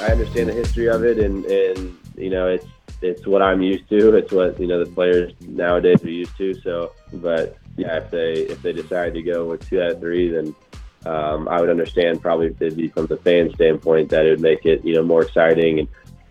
I 0.00 0.06
understand 0.06 0.48
the 0.48 0.52
history 0.52 0.88
of 0.88 1.04
it, 1.04 1.18
and 1.18 1.44
and 1.46 1.98
you 2.16 2.30
know 2.30 2.48
it's 2.48 2.66
it's 3.02 3.26
what 3.26 3.42
I'm 3.42 3.62
used 3.62 3.88
to. 3.90 4.14
It's 4.16 4.32
what 4.32 4.58
you 4.60 4.66
know 4.66 4.82
the 4.82 4.90
players 4.90 5.32
nowadays 5.40 6.02
are 6.04 6.10
used 6.10 6.36
to. 6.38 6.54
So, 6.54 6.92
but 7.14 7.56
yeah, 7.76 7.96
if 7.96 8.10
they 8.10 8.32
if 8.32 8.62
they 8.62 8.72
decide 8.72 9.14
to 9.14 9.22
go 9.22 9.46
with 9.46 9.68
two 9.68 9.80
out 9.80 9.92
of 9.92 10.00
three, 10.00 10.28
then 10.28 10.54
um, 11.04 11.48
I 11.48 11.60
would 11.60 11.70
understand 11.70 12.20
probably 12.20 12.46
it'd 12.46 12.76
be 12.76 12.88
from 12.88 13.06
the 13.06 13.16
fan 13.16 13.52
standpoint 13.54 14.10
that 14.10 14.26
it 14.26 14.30
would 14.30 14.40
make 14.40 14.66
it 14.66 14.84
you 14.84 14.94
know 14.94 15.02
more 15.02 15.22
exciting 15.22 15.80
and. 15.80 15.88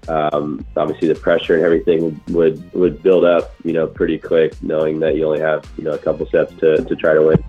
Um, 0.08 0.64
obviously, 0.78 1.08
the 1.08 1.16
pressure 1.16 1.56
and 1.56 1.64
everything 1.64 2.22
would 2.28 2.72
would 2.74 3.02
build 3.02 3.26
up, 3.26 3.56
you 3.64 3.74
know, 3.74 3.88
pretty 3.88 4.20
quick, 4.20 4.54
knowing 4.62 5.00
that 5.00 5.16
you 5.16 5.26
only 5.26 5.40
have 5.40 5.68
you 5.80 5.84
know 5.84 5.94
a 5.94 5.98
couple 5.98 6.28
steps 6.28 6.54
to, 6.60 6.86
to 6.86 6.96
try 6.96 7.16
to 7.16 7.24
win. 7.24 7.44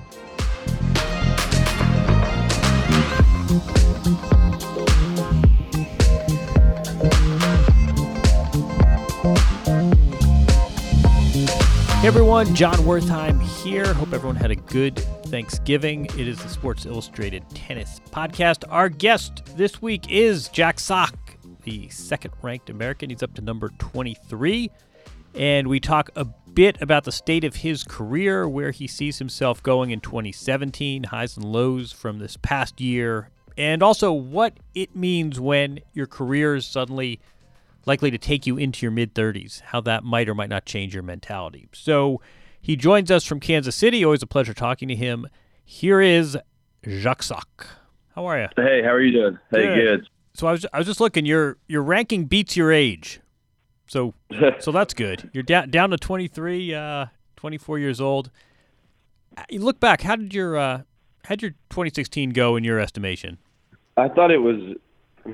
Everyone, 12.06 12.54
Jon 12.54 12.76
Wertheim 12.84 13.42
here. 13.64 13.92
Hope 13.92 14.12
everyone 14.12 14.36
had 14.36 14.52
a 14.52 14.54
good 14.54 14.96
Thanksgiving. 15.24 16.04
It 16.04 16.28
is 16.28 16.40
the 16.40 16.48
Sports 16.48 16.86
Illustrated 16.86 17.42
Tennis 17.50 18.00
Podcast. 18.12 18.62
Our 18.70 18.88
guest 18.88 19.42
this 19.56 19.82
week 19.82 20.08
is 20.08 20.48
Jack 20.50 20.78
Sock, 20.78 21.16
the 21.64 21.88
second 21.88 22.32
ranked 22.42 22.70
American. 22.70 23.10
He's 23.10 23.24
up 23.24 23.34
to 23.34 23.42
number 23.42 23.70
23. 23.80 24.70
And 25.34 25.66
we 25.66 25.80
talk 25.80 26.10
a 26.14 26.24
bit 26.24 26.80
about 26.80 27.02
the 27.02 27.10
state 27.10 27.42
of 27.42 27.56
his 27.56 27.82
career, 27.82 28.48
where 28.48 28.70
he 28.70 28.86
sees 28.86 29.18
himself 29.18 29.60
going 29.60 29.90
in 29.90 29.98
2017, 29.98 31.02
highs 31.02 31.36
and 31.36 31.44
lows 31.44 31.90
from 31.90 32.20
this 32.20 32.36
past 32.36 32.80
year, 32.80 33.30
and 33.58 33.82
also 33.82 34.12
what 34.12 34.56
it 34.76 34.94
means 34.94 35.40
when 35.40 35.80
your 35.92 36.06
career 36.06 36.54
is 36.54 36.66
suddenly 36.66 37.18
likely 37.86 38.10
to 38.10 38.18
take 38.18 38.46
you 38.46 38.56
into 38.56 38.84
your 38.84 38.90
mid 38.90 39.14
30s, 39.14 39.62
how 39.62 39.80
that 39.82 40.04
might 40.04 40.28
or 40.28 40.34
might 40.34 40.50
not 40.50 40.66
change 40.66 40.92
your 40.92 41.02
mentality. 41.02 41.68
So 41.72 42.20
he 42.60 42.76
joins 42.76 43.10
us 43.10 43.24
from 43.24 43.40
Kansas 43.40 43.74
City. 43.74 44.04
Always 44.04 44.22
a 44.22 44.26
pleasure 44.26 44.52
talking 44.52 44.88
to 44.88 44.96
him. 44.96 45.26
Here 45.64 46.00
is 46.00 46.36
Jack 46.82 47.22
Sock. 47.22 47.66
How 48.14 48.26
are 48.26 48.40
you? 48.40 48.48
Hey, 48.56 48.82
how 48.82 48.90
are 48.90 49.00
you 49.00 49.12
doing? 49.12 49.38
Hey, 49.50 49.74
good. 49.74 50.08
So 50.34 50.46
I 50.46 50.52
was 50.52 50.66
I 50.72 50.78
was 50.78 50.86
just 50.86 51.00
looking. 51.00 51.24
Your 51.24 51.58
your 51.66 51.82
ranking 51.82 52.24
beats 52.26 52.56
your 52.56 52.72
age, 52.72 53.20
so 53.86 54.14
so 54.58 54.72
that's 54.72 54.94
good. 54.94 55.30
You're 55.32 55.42
down 55.42 55.70
down 55.70 55.90
to 55.90 55.96
23, 55.96 56.74
uh, 56.74 57.06
24 57.36 57.78
years 57.78 58.00
old. 58.00 58.30
You 59.48 59.60
look 59.60 59.80
back. 59.80 60.02
How 60.02 60.16
did 60.16 60.34
your 60.34 60.56
uh, 60.56 60.82
how 61.24 61.34
did 61.34 61.42
your 61.42 61.50
2016 61.70 62.30
go 62.30 62.56
in 62.56 62.64
your 62.64 62.78
estimation? 62.78 63.38
I 63.96 64.08
thought 64.08 64.30
it 64.30 64.38
was. 64.38 64.76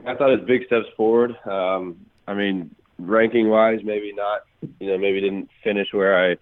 I 0.07 0.15
thought 0.15 0.31
it 0.31 0.41
was 0.41 0.47
big 0.47 0.67
steps 0.67 0.87
forward. 0.97 1.37
Um, 1.47 2.07
I 2.33 2.35
mean, 2.35 2.75
ranking 2.99 3.51
wise, 3.51 3.81
maybe 3.85 4.13
not. 4.15 4.43
You 4.81 4.89
know, 4.89 4.99
maybe 4.99 5.21
didn't 5.21 5.51
finish 5.63 5.89
where 5.93 6.33
I 6.33 6.37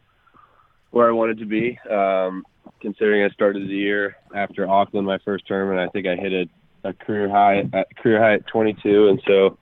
where 0.90 1.08
I 1.08 1.12
wanted 1.12 1.38
to 1.38 1.46
be. 1.46 1.78
Um, 1.90 2.44
considering 2.80 3.24
I 3.24 3.30
started 3.30 3.68
the 3.68 3.74
year 3.74 4.16
after 4.34 4.68
Auckland, 4.68 5.06
my 5.06 5.18
first 5.18 5.46
term, 5.48 5.70
and 5.70 5.80
I 5.80 5.88
think 5.88 6.06
I 6.06 6.14
hit 6.14 6.32
a, 6.32 6.88
a 6.88 6.92
career 6.92 7.28
high 7.28 7.64
at 7.72 7.96
career 7.96 8.22
high 8.22 8.34
at 8.34 8.46
22. 8.46 9.08
And 9.08 9.22
so, 9.26 9.58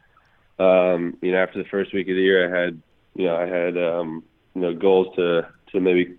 um, 0.63 1.17
you 1.23 1.33
know, 1.33 1.39
after 1.39 1.63
the 1.63 1.69
first 1.71 1.95
week 1.95 2.09
of 2.09 2.15
the 2.15 2.23
year, 2.23 2.55
I 2.55 2.61
had 2.65 2.83
you 3.15 3.25
know 3.25 3.37
I 3.37 3.47
had 3.47 3.79
um, 3.79 4.23
you 4.55 4.61
know 4.61 4.75
goals 4.75 5.15
to 5.17 5.49
to 5.73 5.81
maybe 5.81 6.19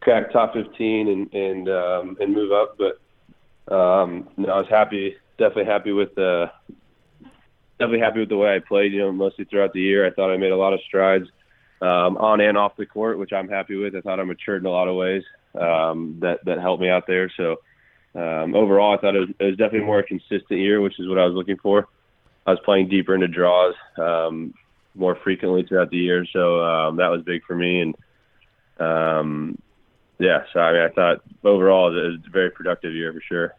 crack 0.00 0.32
top 0.32 0.54
15 0.54 1.08
and 1.08 1.32
and 1.32 1.68
um, 1.68 2.16
and 2.20 2.34
move 2.34 2.50
up, 2.50 2.76
but 2.76 3.00
um, 3.72 4.28
you 4.36 4.46
know, 4.46 4.54
I 4.54 4.58
was 4.58 4.68
happy, 4.68 5.16
definitely 5.38 5.66
happy 5.66 5.92
with 5.92 6.14
the 6.16 6.50
definitely 7.78 8.00
happy 8.00 8.20
with 8.20 8.28
the 8.28 8.36
way 8.36 8.54
I 8.54 8.58
played. 8.58 8.92
You 8.92 9.00
know, 9.00 9.12
mostly 9.12 9.44
throughout 9.44 9.72
the 9.72 9.80
year, 9.80 10.06
I 10.06 10.10
thought 10.10 10.32
I 10.32 10.36
made 10.36 10.52
a 10.52 10.56
lot 10.56 10.72
of 10.72 10.80
strides 10.86 11.26
um, 11.80 12.16
on 12.16 12.40
and 12.40 12.58
off 12.58 12.76
the 12.76 12.86
court, 12.86 13.18
which 13.18 13.32
I'm 13.32 13.48
happy 13.48 13.76
with. 13.76 13.94
I 13.94 14.00
thought 14.00 14.20
I 14.20 14.24
matured 14.24 14.62
in 14.62 14.66
a 14.66 14.70
lot 14.70 14.88
of 14.88 14.96
ways 14.96 15.22
um, 15.54 16.18
that 16.20 16.44
that 16.44 16.60
helped 16.60 16.82
me 16.82 16.88
out 16.88 17.06
there. 17.06 17.30
So 17.36 17.56
um, 18.14 18.54
overall, 18.54 18.96
I 18.96 19.00
thought 19.00 19.14
it 19.14 19.20
was, 19.20 19.28
it 19.38 19.44
was 19.44 19.56
definitely 19.56 19.86
more 19.86 20.00
a 20.00 20.04
consistent 20.04 20.60
year, 20.60 20.80
which 20.80 20.98
is 20.98 21.08
what 21.08 21.18
I 21.18 21.24
was 21.24 21.34
looking 21.34 21.58
for. 21.58 21.88
I 22.46 22.50
was 22.52 22.60
playing 22.64 22.88
deeper 22.88 23.14
into 23.14 23.28
draws 23.28 23.74
um, 23.98 24.54
more 24.94 25.16
frequently 25.22 25.64
throughout 25.64 25.90
the 25.90 25.98
year, 25.98 26.26
so 26.32 26.62
um, 26.64 26.96
that 26.96 27.08
was 27.08 27.22
big 27.22 27.44
for 27.44 27.54
me. 27.54 27.82
And 27.82 27.94
um, 28.80 29.58
yeah, 30.18 30.44
so 30.52 30.60
I 30.60 30.72
mean, 30.72 30.82
I 30.82 30.88
thought 30.88 31.22
overall 31.44 31.96
it 31.96 32.00
was 32.00 32.18
a 32.26 32.30
very 32.30 32.50
productive 32.50 32.94
year 32.94 33.12
for 33.12 33.20
sure. 33.20 33.54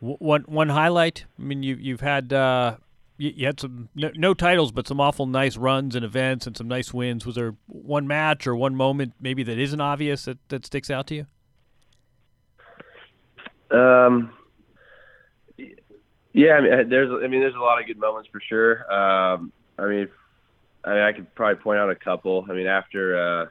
One 0.00 0.42
one 0.42 0.70
highlight. 0.70 1.26
I 1.38 1.42
mean, 1.42 1.62
you 1.62 1.76
you've 1.76 2.00
had 2.00 2.32
uh, 2.32 2.76
you, 3.20 3.46
had 3.46 3.60
some 3.60 3.88
no, 3.94 4.10
no, 4.16 4.34
titles, 4.34 4.72
but 4.72 4.88
some 4.88 5.00
awful 5.00 5.26
nice 5.26 5.56
runs 5.56 5.94
and 5.94 6.04
events 6.04 6.46
and 6.46 6.56
some 6.56 6.68
nice 6.68 6.92
wins. 6.94 7.26
Was 7.26 7.34
there 7.34 7.54
one 7.66 8.06
match 8.06 8.46
or 8.46 8.56
one 8.56 8.74
moment 8.74 9.12
maybe 9.20 9.42
that 9.42 9.58
isn't 9.58 9.80
obvious 9.80 10.24
that, 10.24 10.38
that 10.48 10.64
sticks 10.64 10.90
out 10.90 11.06
to 11.08 11.14
you? 11.14 11.26
Um. 13.76 14.32
Yeah, 16.32 16.52
I 16.52 16.60
mean, 16.60 16.88
there's 16.88 17.10
I 17.10 17.26
mean, 17.26 17.40
there's 17.40 17.54
a 17.54 17.58
lot 17.58 17.80
of 17.80 17.86
good 17.86 17.98
moments 17.98 18.28
for 18.30 18.40
sure. 18.40 18.90
Um, 18.92 19.52
I 19.78 19.86
mean, 19.86 20.08
I 20.84 20.90
mean, 20.94 21.02
I 21.02 21.12
could 21.12 21.34
probably 21.34 21.62
point 21.62 21.78
out 21.78 21.90
a 21.90 21.94
couple. 21.94 22.46
I 22.48 22.54
mean, 22.54 22.66
after 22.66 23.16
uh, 23.42 23.46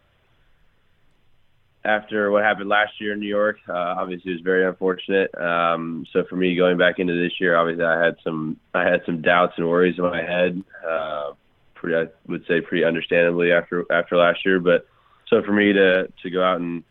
after 1.85 2.29
what 2.31 2.43
happened 2.43 2.69
last 2.69 2.99
year 2.99 3.13
in 3.13 3.19
New 3.19 3.27
York, 3.27 3.57
uh, 3.69 3.73
obviously 3.73 4.31
it 4.31 4.35
was 4.35 4.43
very 4.43 4.65
unfortunate. 4.65 5.33
Um, 5.39 6.05
so 6.11 6.23
for 6.29 6.35
me 6.35 6.55
going 6.55 6.77
back 6.77 6.99
into 6.99 7.13
this 7.13 7.39
year, 7.39 7.55
obviously 7.55 7.85
I 7.85 8.03
had 8.03 8.15
some 8.23 8.57
I 8.73 8.83
had 8.83 9.01
some 9.05 9.21
doubts 9.21 9.53
and 9.57 9.67
worries 9.67 9.97
in 9.97 10.03
my 10.03 10.21
head. 10.21 10.61
Uh, 10.87 11.31
pretty, 11.75 11.95
I 11.95 12.07
would 12.29 12.45
say 12.47 12.61
pretty 12.61 12.83
understandably 12.83 13.51
after 13.51 13.85
after 13.91 14.17
last 14.17 14.45
year. 14.45 14.59
But 14.59 14.87
so 15.27 15.41
for 15.41 15.53
me 15.53 15.71
to 15.73 16.11
to 16.21 16.29
go 16.29 16.43
out 16.43 16.59
and 16.59 16.83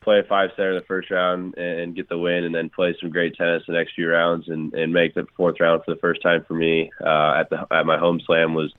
play 0.00 0.20
a 0.20 0.22
five 0.22 0.50
setter 0.54 0.70
in 0.70 0.76
the 0.76 0.86
first 0.86 1.10
round 1.10 1.54
and, 1.58 1.80
and 1.80 1.96
get 1.96 2.08
the 2.08 2.16
win, 2.16 2.44
and 2.44 2.54
then 2.54 2.70
play 2.70 2.96
some 3.00 3.10
great 3.10 3.34
tennis 3.34 3.64
the 3.66 3.72
next 3.72 3.94
few 3.94 4.08
rounds, 4.08 4.48
and, 4.48 4.72
and 4.72 4.92
make 4.92 5.14
the 5.14 5.26
fourth 5.36 5.56
round 5.58 5.82
for 5.84 5.92
the 5.92 6.00
first 6.00 6.22
time 6.22 6.44
for 6.46 6.54
me 6.54 6.90
uh, 7.04 7.34
at 7.40 7.50
the 7.50 7.66
at 7.72 7.86
my 7.86 7.98
home 7.98 8.20
slam 8.24 8.54
was 8.54 8.72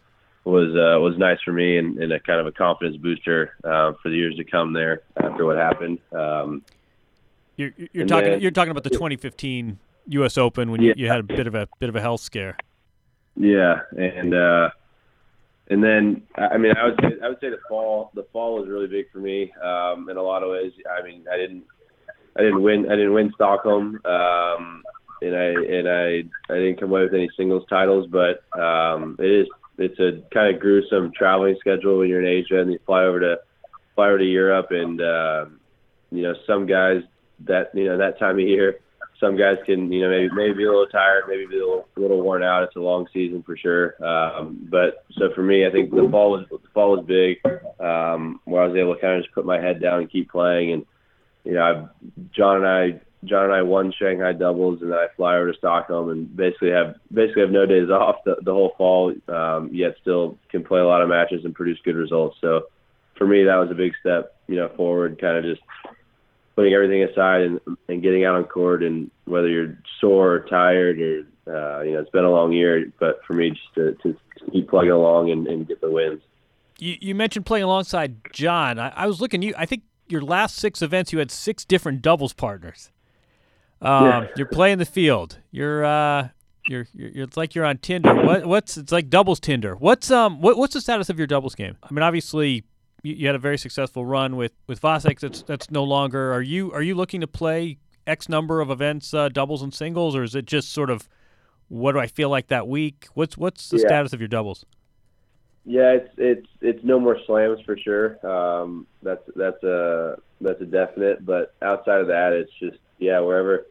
was 0.46 0.70
uh, 0.70 1.00
was 1.00 1.18
nice 1.18 1.38
for 1.44 1.52
me 1.52 1.78
and, 1.78 1.98
and 1.98 2.12
a 2.14 2.20
kind 2.20 2.40
of 2.40 2.48
a 2.48 2.52
confidence 2.52 2.98
booster 2.98 3.56
uh, 3.64 3.94
for 4.02 4.10
the 4.10 4.16
years 4.16 4.36
to 4.38 4.44
come 4.44 4.74
there 4.74 5.02
after 5.22 5.46
what 5.46 5.58
happened. 5.58 6.00
Um, 6.12 6.64
You're, 7.58 7.72
you're 7.92 8.06
talking 8.08 8.32
then- 8.32 8.42
you're 8.42 8.52
talking 8.52 8.72
about 8.72 8.84
the 8.84 8.90
2015 8.90 9.78
U.S. 10.08 10.38
Open 10.38 10.72
when 10.72 10.82
you, 10.82 10.90
Yeah. 10.90 10.94
you 10.98 11.08
had 11.08 11.20
a 11.20 11.24
bit 11.24 11.46
of 11.48 11.56
a 11.56 11.68
bit 11.80 11.90
of 11.90 11.96
a 11.96 12.02
health 12.02 12.22
scare. 12.22 12.58
Yeah, 13.36 13.82
and 13.98 14.34
uh, 14.34 14.70
and 15.70 15.84
then 15.84 16.24
I 16.36 16.48
I 16.48 16.58
mean 16.58 16.74
I 16.76 16.86
would 16.86 17.00
say 17.02 17.10
I 17.24 17.30
would 17.30 17.40
say 17.40 17.50
the 17.50 17.60
fall 17.68 18.12
the 18.16 18.24
fall 18.34 18.60
was 18.60 18.68
really 18.70 18.88
big 18.88 19.12
for 19.12 19.20
me 19.20 19.52
um, 19.64 20.10
in 20.10 20.18
a 20.18 20.22
lot 20.24 20.42
of 20.44 20.50
ways. 20.50 20.72
I 20.90 21.04
mean 21.04 21.26
I 21.32 21.38
didn't 21.38 21.64
I 22.38 22.42
didn't 22.42 22.62
win 22.64 22.86
I 22.92 22.96
didn't 22.96 23.14
win 23.14 23.32
Stockholm 23.36 24.00
um, 24.06 24.84
and 25.22 25.36
I 25.36 25.46
and 25.78 25.88
I 25.88 26.24
I 26.52 26.58
didn't 26.58 26.80
come 26.80 26.90
away 26.92 27.04
with 27.04 27.14
any 27.14 27.30
singles 27.38 27.64
titles, 27.70 28.08
but 28.10 28.44
um, 28.60 29.16
it 29.20 29.30
is 29.30 29.48
it's 29.80 30.00
a 30.00 30.22
kind 30.34 30.54
of 30.54 30.62
gruesome 30.62 31.12
traveling 31.16 31.58
schedule 31.60 32.00
when 32.00 32.10
you're 32.10 32.22
in 32.22 32.28
Asia 32.28 32.60
and 32.60 32.72
you 32.72 32.80
fly 32.86 33.04
over 33.04 33.20
to 33.20 33.40
fly 33.96 34.08
over 34.08 34.18
to 34.18 34.26
Europe 34.26 34.68
and 34.72 35.02
um, 35.02 35.60
you 36.12 36.24
know 36.24 36.34
some 36.46 36.66
guys 36.66 37.02
that 37.46 37.72
you 37.74 37.86
know 37.86 37.98
that 37.98 38.20
time 38.20 38.36
of 38.36 38.48
year 38.48 38.80
some 39.20 39.38
guys 39.38 39.58
can, 39.66 39.92
you 39.92 40.02
know, 40.02 40.10
maybe 40.10 40.30
maybe 40.34 40.54
be 40.54 40.64
a 40.64 40.70
little 40.70 40.88
tired, 40.88 41.26
maybe 41.28 41.46
be 41.46 41.58
a 41.58 41.60
little, 41.60 41.88
a 41.98 42.00
little 42.00 42.22
worn 42.22 42.44
out. 42.44 42.64
It's 42.64 42.76
a 42.76 42.80
long 42.80 43.08
season 43.14 43.44
for 43.44 43.58
sure. 43.58 44.04
Um, 44.04 44.68
but 44.70 45.06
so 45.18 45.30
for 45.36 45.44
me, 45.44 45.66
I 45.66 45.72
think 45.72 45.92
the 45.92 46.08
fall 46.10 46.32
was 46.32 46.46
the 46.50 46.60
fall 46.74 46.92
was 46.92 47.06
big, 47.06 47.38
um, 47.80 48.40
where 48.46 48.64
I 48.64 48.68
was 48.68 48.78
able 48.78 48.96
to 48.96 49.02
kind 49.02 49.16
of 49.16 49.24
just 49.24 49.36
put 49.36 49.46
my 49.46 49.60
head 49.60 49.82
down 49.82 50.00
and 50.00 50.12
keep 50.12 50.32
playing. 50.32 50.72
And 50.72 50.86
you 51.44 51.54
know, 51.54 51.64
I've, 51.64 52.32
John 52.32 52.58
and 52.58 52.68
I, 52.68 53.02
John 53.26 53.46
and 53.46 53.54
I 53.54 53.62
won 53.62 53.92
Shanghai 53.92 54.32
doubles, 54.34 54.82
and 54.82 54.92
then 54.92 54.98
I 54.98 55.08
fly 55.16 55.36
over 55.36 55.52
to 55.52 55.58
Stockholm 55.58 56.10
and 56.10 56.36
basically 56.36 56.72
have 56.72 56.96
basically 57.14 57.42
have 57.42 57.52
no 57.52 57.66
days 57.66 57.90
off 57.90 58.18
the, 58.26 58.38
the 58.42 58.54
whole 58.54 58.74
fall. 58.78 59.14
Um, 59.28 59.70
yet 59.74 59.96
still 60.02 60.38
can 60.50 60.64
play 60.64 60.80
a 60.80 60.86
lot 60.86 61.02
of 61.02 61.10
matches 61.10 61.44
and 61.44 61.54
produce 61.54 61.80
good 61.84 61.96
results. 61.96 62.38
So 62.42 62.64
for 63.18 63.28
me, 63.28 63.44
that 63.44 63.56
was 63.56 63.70
a 63.72 63.76
big 63.76 63.94
step, 64.00 64.36
you 64.48 64.56
know, 64.56 64.70
forward. 64.76 65.20
Kind 65.20 65.38
of 65.38 65.44
just 65.44 65.62
putting 66.56 66.74
everything 66.74 67.04
aside 67.04 67.42
and, 67.42 67.60
and 67.88 68.02
getting 68.02 68.26
out 68.26 68.36
on 68.36 68.44
court 68.44 68.84
and 68.84 69.10
whether 69.26 69.48
you're 69.48 69.78
sore 70.02 70.34
or 70.34 70.40
tired 70.50 71.00
or 71.00 71.20
uh, 71.48 71.82
you 71.84 71.94
know 71.94 72.02
it's 72.02 72.10
been 72.10 72.26
a 72.26 72.30
long 72.30 72.52
year 72.52 72.92
but 73.00 73.22
for 73.26 73.34
me 73.34 73.52
just 73.52 73.74
to, 73.76 73.94
to 74.04 74.18
keep 74.52 74.70
plugging 74.70 74.92
along 74.92 75.32
and, 75.32 75.48
and 75.48 75.70
get 75.70 75.80
the 75.80 75.90
wins 75.90 76.22
You, 76.78 76.98
you 77.00 77.16
mentioned 77.16 77.46
playing 77.46 77.64
alongside 77.64 78.18
John. 78.34 78.78
I, 78.78 78.90
I 78.90 79.08
was 79.08 79.22
looking. 79.22 79.42
You, 79.42 79.54
I 79.58 79.66
think 79.66 79.84
your 80.10 80.22
last 80.22 80.56
six 80.56 80.82
events, 80.82 81.14
you 81.14 81.20
had 81.20 81.32
six 81.32 81.64
different 81.64 82.02
doubles 82.02 82.34
partners. 82.34 82.92
Um, 83.82 84.06
Yeah. 84.06 84.28
You're 84.36 84.48
playing 84.48 84.78
the 84.80 84.86
field. 84.86 85.38
You're, 85.52 85.86
uh, 85.86 86.30
you're, 86.68 86.88
you're, 86.94 87.24
it's 87.24 87.38
like 87.38 87.56
you're 87.56 87.66
on 87.66 87.78
Tinder. 87.78 88.14
What, 88.14 88.46
what's, 88.46 88.78
it's 88.78 88.92
like 88.92 89.10
doubles 89.10 89.40
Tinder. 89.40 89.76
What's, 89.76 90.12
um, 90.12 90.42
what, 90.42 90.58
what's 90.58 90.74
the 90.74 90.82
status 90.82 91.10
of 91.10 91.18
your 91.18 91.28
doubles 91.28 91.56
game? 91.56 91.78
I 91.84 91.92
mean, 91.94 92.04
obviously, 92.04 92.64
you, 93.04 93.14
you 93.16 93.28
had 93.28 93.36
a 93.36 93.40
very 93.40 93.58
successful 93.58 94.06
run 94.06 94.36
with 94.36 94.52
with 94.68 94.82
Vasek. 94.82 95.20
That's 95.22 95.42
that's 95.44 95.72
no 95.72 95.86
longer. 95.86 96.34
Are 96.34 96.42
you 96.42 96.72
are 96.74 96.82
you 96.82 96.96
looking 96.96 97.22
to 97.22 97.28
play 97.28 97.78
X 98.06 98.28
number 98.28 98.60
of 98.60 98.70
events, 98.70 99.14
uh, 99.14 99.30
doubles 99.30 99.62
and 99.62 99.74
singles, 99.74 100.18
or 100.18 100.24
is 100.24 100.36
it 100.36 100.46
just 100.46 100.74
sort 100.74 100.90
of 100.90 101.08
what 101.70 101.94
do 101.94 102.00
I 102.00 102.08
feel 102.08 102.30
like 102.30 102.48
that 102.48 102.68
week? 102.68 103.08
What's 103.14 103.38
what's 103.38 103.70
the 103.70 103.78
Yeah. 103.78 103.88
status 103.88 104.12
of 104.14 104.20
your 104.20 104.28
doubles? 104.28 104.66
yeah 105.66 105.92
it's 105.92 106.10
it's 106.18 106.48
it's 106.62 106.84
no 106.84 107.00
more 107.00 107.18
slams 107.26 107.60
for 107.66 107.78
sure 107.78 108.18
um 108.26 108.88
that's 109.04 109.22
that's 109.36 109.62
a 109.64 110.16
that's 110.42 110.62
a 110.62 110.66
definite 110.66 111.26
but 111.26 111.54
outside 111.62 112.02
of 112.02 112.08
that 112.08 112.34
it's 112.34 112.52
just 112.60 112.78
yeah 112.98 113.20
wherever 113.20 113.68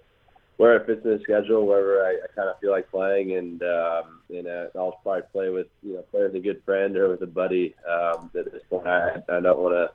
where 0.56 0.76
it 0.76 0.86
fits 0.86 1.04
in 1.04 1.10
the 1.10 1.20
schedule 1.22 1.66
wherever 1.66 2.04
i, 2.04 2.10
I 2.10 2.26
kind 2.34 2.48
of 2.48 2.58
feel 2.60 2.70
like 2.70 2.90
playing 2.90 3.32
and 3.32 3.62
um 3.62 4.20
and 4.30 4.46
uh, 4.46 4.66
i'll 4.76 4.98
probably 5.02 5.22
play 5.32 5.48
with 5.50 5.68
you 5.82 5.94
know 5.94 6.02
play 6.10 6.22
with 6.22 6.34
a 6.34 6.40
good 6.40 6.62
friend 6.64 6.96
or 6.96 7.08
with 7.08 7.22
a 7.22 7.26
buddy 7.26 7.74
um 7.88 8.30
at 8.38 8.52
this 8.52 8.62
point 8.68 8.86
i 8.86 9.16
i 9.28 9.40
don't 9.40 9.58
want 9.58 9.74
to 9.74 9.90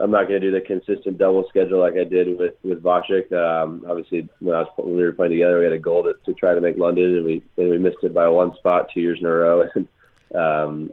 I'm 0.00 0.10
not 0.10 0.28
going 0.28 0.40
to 0.40 0.50
do 0.50 0.52
the 0.52 0.60
consistent 0.60 1.18
double 1.18 1.44
schedule 1.48 1.80
like 1.80 1.94
I 1.94 2.04
did 2.04 2.38
with 2.38 2.54
with 2.62 2.82
Vasek. 2.82 3.32
Um, 3.32 3.84
obviously, 3.88 4.28
when 4.38 4.54
I 4.54 4.60
was 4.60 4.68
when 4.76 4.96
we 4.96 5.02
were 5.02 5.12
playing 5.12 5.32
together, 5.32 5.58
we 5.58 5.64
had 5.64 5.72
a 5.72 5.78
goal 5.78 6.04
to, 6.04 6.14
to 6.24 6.34
try 6.34 6.54
to 6.54 6.60
make 6.60 6.76
London, 6.76 7.16
and 7.16 7.24
we 7.24 7.42
and 7.56 7.70
we 7.70 7.78
missed 7.78 7.98
it 8.02 8.14
by 8.14 8.28
one 8.28 8.54
spot 8.56 8.90
two 8.94 9.00
years 9.00 9.18
in 9.20 9.26
a 9.26 9.30
row. 9.30 9.68
And 9.74 9.88
um, 10.34 10.90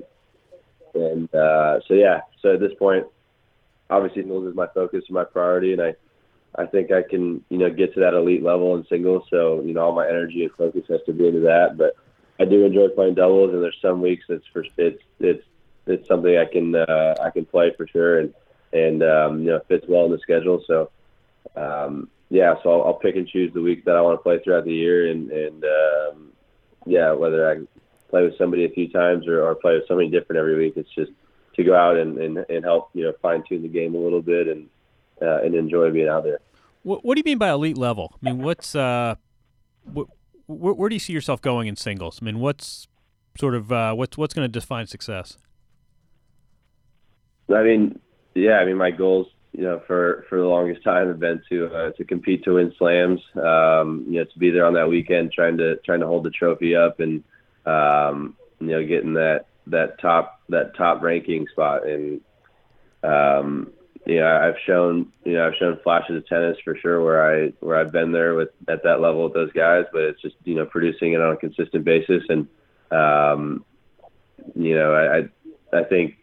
and 0.95 1.35
uh, 1.35 1.81
so 1.87 1.93
yeah, 1.93 2.21
so 2.41 2.55
at 2.55 2.59
this 2.59 2.73
point, 2.79 3.05
obviously 3.89 4.21
singles 4.21 4.47
is 4.47 4.55
my 4.55 4.67
focus 4.73 5.03
and 5.07 5.15
my 5.15 5.23
priority, 5.23 5.73
and 5.73 5.81
I 5.81 5.95
I 6.57 6.65
think 6.65 6.91
I 6.91 7.01
can 7.01 7.43
you 7.49 7.57
know 7.57 7.69
get 7.69 7.93
to 7.93 7.99
that 8.01 8.13
elite 8.13 8.43
level 8.43 8.75
in 8.75 8.85
singles. 8.87 9.23
So 9.29 9.61
you 9.61 9.73
know 9.73 9.81
all 9.81 9.95
my 9.95 10.07
energy 10.07 10.43
and 10.43 10.51
focus 10.53 10.83
has 10.89 11.01
to 11.05 11.13
be 11.13 11.27
into 11.27 11.41
that. 11.41 11.77
But 11.77 11.95
I 12.39 12.45
do 12.45 12.65
enjoy 12.65 12.89
playing 12.89 13.15
doubles, 13.15 13.53
and 13.53 13.63
there's 13.63 13.77
some 13.81 14.01
weeks 14.01 14.25
it's 14.29 14.45
for 14.51 14.63
it's 14.77 15.01
it's 15.19 15.43
it's 15.87 16.07
something 16.07 16.37
I 16.37 16.45
can 16.45 16.75
uh, 16.75 17.15
I 17.21 17.29
can 17.29 17.45
play 17.45 17.73
for 17.75 17.87
sure, 17.87 18.19
and 18.19 18.33
and 18.73 19.03
um, 19.03 19.39
you 19.39 19.47
know 19.47 19.61
fits 19.67 19.85
well 19.87 20.05
in 20.05 20.11
the 20.11 20.19
schedule. 20.19 20.63
So 20.65 20.91
um, 21.55 22.09
yeah, 22.29 22.55
so 22.63 22.71
I'll, 22.71 22.87
I'll 22.87 22.93
pick 22.99 23.15
and 23.15 23.27
choose 23.27 23.53
the 23.53 23.61
weeks 23.61 23.85
that 23.85 23.95
I 23.95 24.01
want 24.01 24.19
to 24.19 24.23
play 24.23 24.39
throughout 24.39 24.65
the 24.65 24.73
year, 24.73 25.09
and 25.09 25.31
and 25.31 25.63
um, 25.63 26.31
yeah, 26.85 27.11
whether 27.11 27.49
I 27.49 27.65
play 28.09 28.23
with 28.23 28.37
somebody 28.37 28.65
a 28.65 28.69
few 28.69 28.89
times 28.89 29.27
or, 29.27 29.43
or 29.43 29.55
play 29.55 29.73
with 29.75 29.87
somebody 29.87 30.09
different 30.09 30.39
every 30.39 30.57
week, 30.57 30.73
it's 30.75 30.93
just 30.93 31.11
to 31.55 31.63
go 31.63 31.75
out 31.75 31.97
and, 31.97 32.17
and, 32.17 32.37
and 32.49 32.63
help 32.63 32.89
you 32.93 33.03
know 33.03 33.13
fine 33.21 33.43
tune 33.47 33.61
the 33.61 33.67
game 33.67 33.95
a 33.95 33.97
little 33.97 34.21
bit 34.21 34.47
and 34.47 34.67
uh, 35.21 35.41
and 35.43 35.55
enjoy 35.55 35.91
being 35.91 36.07
out 36.07 36.23
there. 36.23 36.39
What, 36.83 37.03
what 37.03 37.15
do 37.15 37.19
you 37.19 37.23
mean 37.23 37.37
by 37.37 37.49
elite 37.49 37.77
level? 37.77 38.13
I 38.21 38.31
mean, 38.31 38.43
what's 38.43 38.75
uh, 38.75 39.15
wh- 39.85 40.09
where, 40.47 40.73
where 40.73 40.89
do 40.89 40.95
you 40.95 40.99
see 40.99 41.13
yourself 41.13 41.41
going 41.41 41.67
in 41.67 41.75
singles? 41.75 42.19
I 42.21 42.25
mean, 42.25 42.39
what's 42.39 42.87
sort 43.37 43.55
of 43.55 43.71
uh, 43.71 43.93
what's 43.93 44.17
what's 44.17 44.33
going 44.33 44.45
to 44.45 44.51
define 44.51 44.87
success? 44.87 45.37
I 47.53 47.63
mean, 47.63 47.99
yeah, 48.33 48.57
I 48.57 48.65
mean, 48.65 48.77
my 48.77 48.91
goals, 48.91 49.27
you 49.51 49.63
know, 49.63 49.81
for 49.87 50.25
for 50.29 50.39
the 50.39 50.45
longest 50.45 50.83
time 50.83 51.07
have 51.07 51.19
been 51.19 51.41
to 51.49 51.67
uh, 51.73 51.91
to 51.91 52.03
compete 52.03 52.43
to 52.43 52.55
win 52.55 52.73
slams. 52.77 53.21
Um, 53.35 54.05
you 54.07 54.19
know, 54.19 54.25
to 54.25 54.39
be 54.39 54.51
there 54.51 54.65
on 54.65 54.73
that 54.73 54.89
weekend, 54.89 55.31
trying 55.31 55.57
to 55.57 55.77
trying 55.77 56.01
to 56.01 56.07
hold 56.07 56.23
the 56.23 56.31
trophy 56.31 56.75
up 56.75 56.99
and 56.99 57.23
um, 57.65 58.35
you 58.59 58.67
know, 58.67 58.85
getting 58.85 59.13
that 59.13 59.45
that 59.67 59.99
top 59.99 60.41
that 60.49 60.75
top 60.75 61.01
ranking 61.01 61.47
spot. 61.47 61.87
And 61.87 62.21
um, 63.03 63.71
you 64.05 64.19
know, 64.19 64.27
I've 64.27 64.59
shown 64.65 65.11
you 65.23 65.33
know 65.33 65.47
I've 65.47 65.55
shown 65.55 65.79
flashes 65.83 66.17
of 66.17 66.27
tennis 66.27 66.57
for 66.63 66.75
sure 66.77 67.03
where 67.03 67.45
I 67.45 67.53
where 67.59 67.77
I've 67.77 67.91
been 67.91 68.11
there 68.11 68.35
with 68.35 68.49
at 68.67 68.83
that 68.83 69.01
level 69.01 69.23
with 69.23 69.33
those 69.33 69.51
guys, 69.53 69.85
but 69.91 70.03
it's 70.03 70.21
just 70.21 70.35
you 70.43 70.55
know 70.55 70.65
producing 70.65 71.13
it 71.13 71.21
on 71.21 71.33
a 71.33 71.37
consistent 71.37 71.83
basis. 71.83 72.23
And 72.29 72.47
um, 72.91 73.65
you 74.55 74.75
know 74.75 74.93
I 74.93 75.77
I, 75.77 75.83
think 75.85 76.15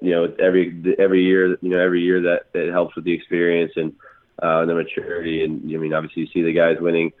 you 0.00 0.12
know 0.12 0.34
every 0.38 0.96
every 0.98 1.24
year 1.24 1.58
you 1.60 1.68
know 1.68 1.78
every 1.78 2.02
year 2.02 2.22
that 2.22 2.46
it 2.54 2.72
helps 2.72 2.96
with 2.96 3.04
the 3.04 3.12
experience 3.12 3.72
and 3.76 3.94
uh, 4.42 4.64
the 4.64 4.74
maturity. 4.74 5.44
And 5.44 5.62
I 5.64 5.76
mean 5.76 5.92
obviously 5.92 6.22
you 6.22 6.28
see 6.32 6.42
the 6.42 6.54
guys 6.54 6.78
winning 6.80 7.12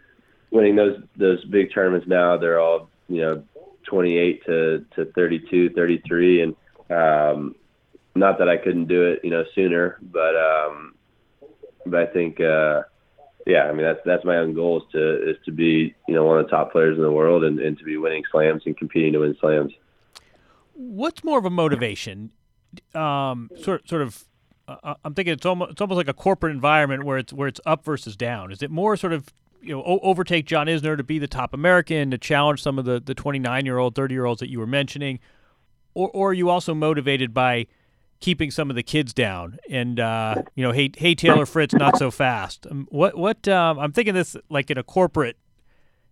winning 0.50 0.76
those 0.76 1.02
those 1.16 1.44
big 1.44 1.74
tournaments 1.74 2.06
now. 2.08 2.38
They're 2.38 2.60
all 2.60 2.88
you 3.08 3.20
know 3.20 3.44
28 3.86 4.44
to 4.46 4.84
to 4.94 5.04
32 5.12 5.70
33 5.70 6.42
and 6.42 6.56
um 6.90 7.54
not 8.14 8.38
that 8.38 8.48
I 8.48 8.56
couldn't 8.56 8.86
do 8.86 9.04
it 9.04 9.20
you 9.22 9.30
know 9.30 9.44
sooner 9.54 9.98
but 10.02 10.36
um 10.36 10.94
but 11.86 12.00
I 12.00 12.06
think 12.06 12.40
uh 12.40 12.82
yeah 13.46 13.64
I 13.64 13.72
mean 13.72 13.82
that's 13.82 14.00
that's 14.04 14.24
my 14.24 14.36
own 14.36 14.54
goal 14.54 14.78
is 14.78 14.92
to 14.92 15.30
is 15.30 15.36
to 15.44 15.52
be 15.52 15.94
you 16.08 16.14
know 16.14 16.24
one 16.24 16.38
of 16.38 16.46
the 16.46 16.50
top 16.50 16.72
players 16.72 16.96
in 16.96 17.02
the 17.02 17.12
world 17.12 17.44
and, 17.44 17.58
and 17.60 17.78
to 17.78 17.84
be 17.84 17.96
winning 17.96 18.24
slams 18.30 18.62
and 18.66 18.76
competing 18.76 19.12
to 19.12 19.20
win 19.20 19.36
slams 19.40 19.72
What's 20.80 21.22
more 21.22 21.38
of 21.38 21.44
a 21.44 21.50
motivation? 21.50 22.32
Um, 22.94 23.50
sort 23.60 23.86
sort 23.86 24.00
of. 24.00 24.24
Uh, 24.66 24.94
I'm 25.04 25.12
thinking 25.12 25.34
it's 25.34 25.44
almost 25.44 25.72
it's 25.72 25.80
almost 25.82 25.98
like 25.98 26.08
a 26.08 26.14
corporate 26.14 26.54
environment 26.54 27.04
where 27.04 27.18
it's 27.18 27.34
where 27.34 27.48
it's 27.48 27.60
up 27.66 27.84
versus 27.84 28.16
down. 28.16 28.50
Is 28.50 28.62
it 28.62 28.70
more 28.70 28.96
sort 28.96 29.12
of 29.12 29.28
you 29.62 29.74
know 29.74 29.82
o- 29.82 30.00
overtake 30.02 30.46
John 30.46 30.66
Isner 30.66 30.96
to 30.96 31.04
be 31.04 31.18
the 31.18 31.28
top 31.28 31.54
American 31.54 32.10
to 32.10 32.18
challenge 32.18 32.62
some 32.62 32.78
of 32.78 32.84
the 32.84 33.00
the 33.00 33.14
29 33.14 33.64
year 33.64 33.78
old 33.78 33.94
30 33.94 34.14
year 34.14 34.24
olds 34.24 34.40
that 34.40 34.50
you 34.50 34.58
were 34.58 34.66
mentioning, 34.66 35.20
or 35.94 36.10
or 36.12 36.30
are 36.30 36.34
you 36.34 36.48
also 36.48 36.74
motivated 36.74 37.34
by 37.34 37.66
keeping 38.20 38.50
some 38.50 38.68
of 38.68 38.76
the 38.76 38.82
kids 38.82 39.14
down 39.14 39.58
and 39.70 39.98
uh, 39.98 40.34
you 40.54 40.62
know 40.62 40.72
hey 40.72 40.90
hey 40.96 41.14
Taylor 41.14 41.46
Fritz 41.46 41.74
not 41.74 41.96
so 41.96 42.10
fast. 42.10 42.66
Um, 42.70 42.86
what 42.90 43.16
what 43.16 43.48
um, 43.48 43.78
I'm 43.78 43.92
thinking 43.92 44.14
this 44.14 44.36
like 44.48 44.70
in 44.70 44.78
a 44.78 44.82
corporate 44.82 45.36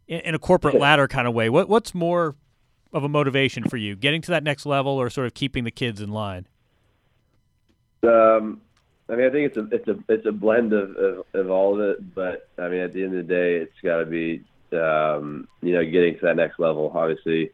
in, 0.07 0.21
in 0.21 0.35
a 0.35 0.39
corporate 0.39 0.75
ladder 0.79 1.07
kind 1.07 1.29
of 1.29 1.35
way. 1.35 1.49
What 1.49 1.69
what's 1.69 1.95
more 1.95 2.35
of 2.93 3.05
a 3.05 3.09
motivation 3.09 3.65
for 3.69 3.77
you, 3.77 3.95
getting 3.95 4.23
to 4.23 4.31
that 4.31 4.43
next 4.43 4.65
level 4.67 4.93
or 4.93 5.11
sort 5.11 5.27
of 5.27 5.35
keeping 5.35 5.65
the 5.65 5.71
kids 5.71 6.01
in 6.01 6.11
line? 6.11 6.47
Um, 8.03 8.63
I 9.09 9.17
mean, 9.17 9.27
I 9.27 9.31
think 9.31 9.47
it's 9.47 9.57
a 9.57 9.69
it's 9.75 9.89
a 9.89 9.99
it's 10.09 10.27
a 10.27 10.33
blend 10.33 10.73
of, 10.73 10.97
of, 10.97 11.25
of 11.35 11.51
all 11.51 11.75
of 11.75 11.81
it, 11.81 12.15
but 12.15 12.49
I 12.59 12.69
mean, 12.69 12.81
at 12.81 12.93
the 12.93 13.03
end 13.03 13.17
of 13.17 13.27
the 13.27 13.35
day, 13.35 13.57
it's 13.57 13.81
got 13.83 13.99
to 13.99 14.07
be 14.07 14.45
um, 14.73 15.49
you 15.63 15.75
know 15.75 15.85
getting 15.85 16.15
to 16.15 16.27
that 16.27 16.37
next 16.37 16.59
level. 16.59 16.93
Obviously, 16.95 17.51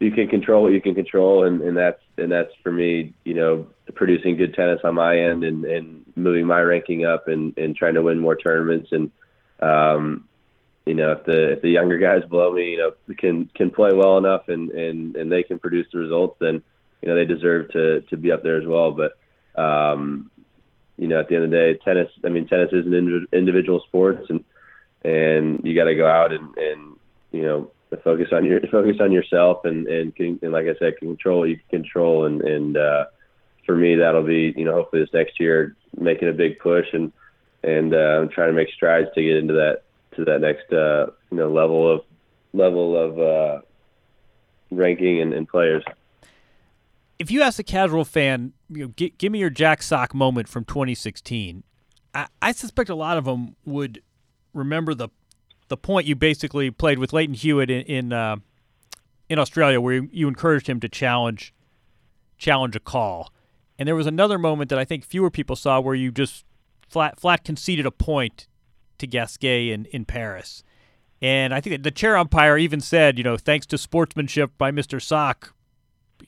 you 0.00 0.10
can 0.10 0.28
control 0.28 0.62
what 0.62 0.72
you 0.72 0.82
can 0.82 0.94
control, 0.94 1.44
and, 1.44 1.62
and 1.62 1.76
that's 1.76 2.00
and 2.18 2.30
that's 2.30 2.52
for 2.62 2.72
me, 2.72 3.14
you 3.24 3.34
know, 3.34 3.66
producing 3.94 4.36
good 4.36 4.54
tennis 4.54 4.80
on 4.84 4.94
my 4.94 5.18
end 5.18 5.44
and, 5.44 5.64
and 5.64 6.04
moving 6.14 6.46
my 6.46 6.60
ranking 6.60 7.06
up 7.06 7.28
and, 7.28 7.56
and 7.56 7.74
trying 7.74 7.94
to 7.94 8.02
win 8.02 8.18
more 8.18 8.36
tournaments 8.36 8.90
and 8.92 9.10
um, 9.60 10.28
you 10.84 10.94
know, 10.94 11.12
if 11.12 11.24
the 11.24 11.52
if 11.52 11.62
the 11.62 11.70
younger 11.70 11.96
guys 11.98 12.28
below 12.28 12.52
me, 12.52 12.72
you 12.72 12.78
know, 12.78 13.14
can 13.16 13.48
can 13.54 13.70
play 13.70 13.92
well 13.92 14.18
enough 14.18 14.48
and 14.48 14.70
and 14.70 15.14
and 15.16 15.30
they 15.30 15.44
can 15.44 15.58
produce 15.58 15.86
the 15.92 15.98
results, 15.98 16.36
then 16.40 16.62
you 17.00 17.08
know 17.08 17.14
they 17.14 17.24
deserve 17.24 17.70
to 17.70 18.00
to 18.02 18.16
be 18.16 18.32
up 18.32 18.42
there 18.42 18.60
as 18.60 18.66
well. 18.66 18.90
But 18.90 19.12
um, 19.60 20.31
you 20.96 21.08
know, 21.08 21.20
at 21.20 21.28
the 21.28 21.36
end 21.36 21.44
of 21.44 21.50
the 21.50 21.56
day, 21.56 21.74
tennis. 21.84 22.10
I 22.24 22.28
mean, 22.28 22.46
tennis 22.46 22.72
is 22.72 22.86
an 22.86 23.26
individual 23.32 23.80
sport, 23.86 24.28
and 24.28 24.44
and 25.04 25.60
you 25.64 25.74
got 25.74 25.84
to 25.84 25.94
go 25.94 26.06
out 26.06 26.32
and 26.32 26.56
and 26.56 26.96
you 27.32 27.42
know 27.42 27.70
focus 28.04 28.28
on 28.32 28.44
your 28.44 28.60
focus 28.70 28.96
on 29.00 29.12
yourself 29.12 29.64
and 29.64 29.86
and, 29.86 30.14
can, 30.14 30.38
and 30.42 30.52
like 30.52 30.66
I 30.66 30.74
said, 30.78 30.98
control 30.98 31.40
what 31.40 31.48
you 31.48 31.56
can 31.56 31.82
control. 31.82 32.26
And 32.26 32.42
and 32.42 32.76
uh, 32.76 33.06
for 33.66 33.76
me, 33.76 33.96
that'll 33.96 34.22
be 34.22 34.54
you 34.56 34.64
know 34.64 34.72
hopefully 34.72 35.02
this 35.02 35.12
next 35.12 35.40
year 35.40 35.76
making 35.98 36.28
a 36.28 36.32
big 36.32 36.58
push 36.58 36.86
and 36.92 37.12
and 37.62 37.94
uh, 37.94 38.26
trying 38.32 38.48
to 38.48 38.54
make 38.54 38.72
strides 38.74 39.08
to 39.14 39.22
get 39.22 39.36
into 39.36 39.54
that 39.54 39.82
to 40.16 40.24
that 40.24 40.40
next 40.40 40.72
uh, 40.72 41.06
you 41.30 41.38
know 41.38 41.50
level 41.50 41.90
of 41.90 42.02
level 42.52 42.96
of 42.96 43.18
uh, 43.18 43.60
ranking 44.70 45.20
and, 45.20 45.32
and 45.32 45.48
players. 45.48 45.84
If 47.18 47.30
you 47.30 47.42
ask 47.42 47.58
a 47.58 47.64
casual 47.64 48.04
fan, 48.04 48.52
you 48.68 48.86
know, 48.86 48.92
g- 48.96 49.14
give 49.18 49.32
me 49.32 49.38
your 49.38 49.50
Jack 49.50 49.82
Sock 49.82 50.14
moment 50.14 50.48
from 50.48 50.64
2016. 50.64 51.62
I, 52.14 52.26
I 52.40 52.52
suspect 52.52 52.88
a 52.90 52.94
lot 52.94 53.16
of 53.16 53.24
them 53.24 53.56
would 53.64 54.02
remember 54.52 54.94
the 54.94 55.08
the 55.68 55.76
point 55.76 56.06
you 56.06 56.14
basically 56.14 56.70
played 56.70 56.98
with 56.98 57.12
Lleyton 57.12 57.34
Hewitt 57.34 57.70
in 57.70 57.82
in, 57.82 58.12
uh, 58.12 58.36
in 59.28 59.38
Australia, 59.38 59.80
where 59.80 59.94
you, 59.94 60.08
you 60.12 60.28
encouraged 60.28 60.68
him 60.68 60.80
to 60.80 60.88
challenge 60.88 61.54
challenge 62.36 62.76
a 62.76 62.80
call. 62.80 63.32
And 63.78 63.86
there 63.88 63.96
was 63.96 64.06
another 64.06 64.38
moment 64.38 64.68
that 64.70 64.78
I 64.78 64.84
think 64.84 65.04
fewer 65.04 65.30
people 65.30 65.56
saw, 65.56 65.80
where 65.80 65.94
you 65.94 66.10
just 66.10 66.44
flat 66.88 67.18
flat 67.18 67.44
conceded 67.44 67.86
a 67.86 67.90
point 67.90 68.46
to 68.98 69.06
Gasquet 69.06 69.70
in, 69.70 69.86
in 69.86 70.04
Paris. 70.04 70.62
And 71.20 71.54
I 71.54 71.60
think 71.60 71.82
the 71.82 71.90
chair 71.90 72.16
umpire 72.16 72.58
even 72.58 72.80
said, 72.80 73.16
you 73.16 73.24
know, 73.24 73.36
thanks 73.36 73.64
to 73.66 73.78
sportsmanship 73.78 74.58
by 74.58 74.72
Mr. 74.72 75.00
Sock, 75.00 75.54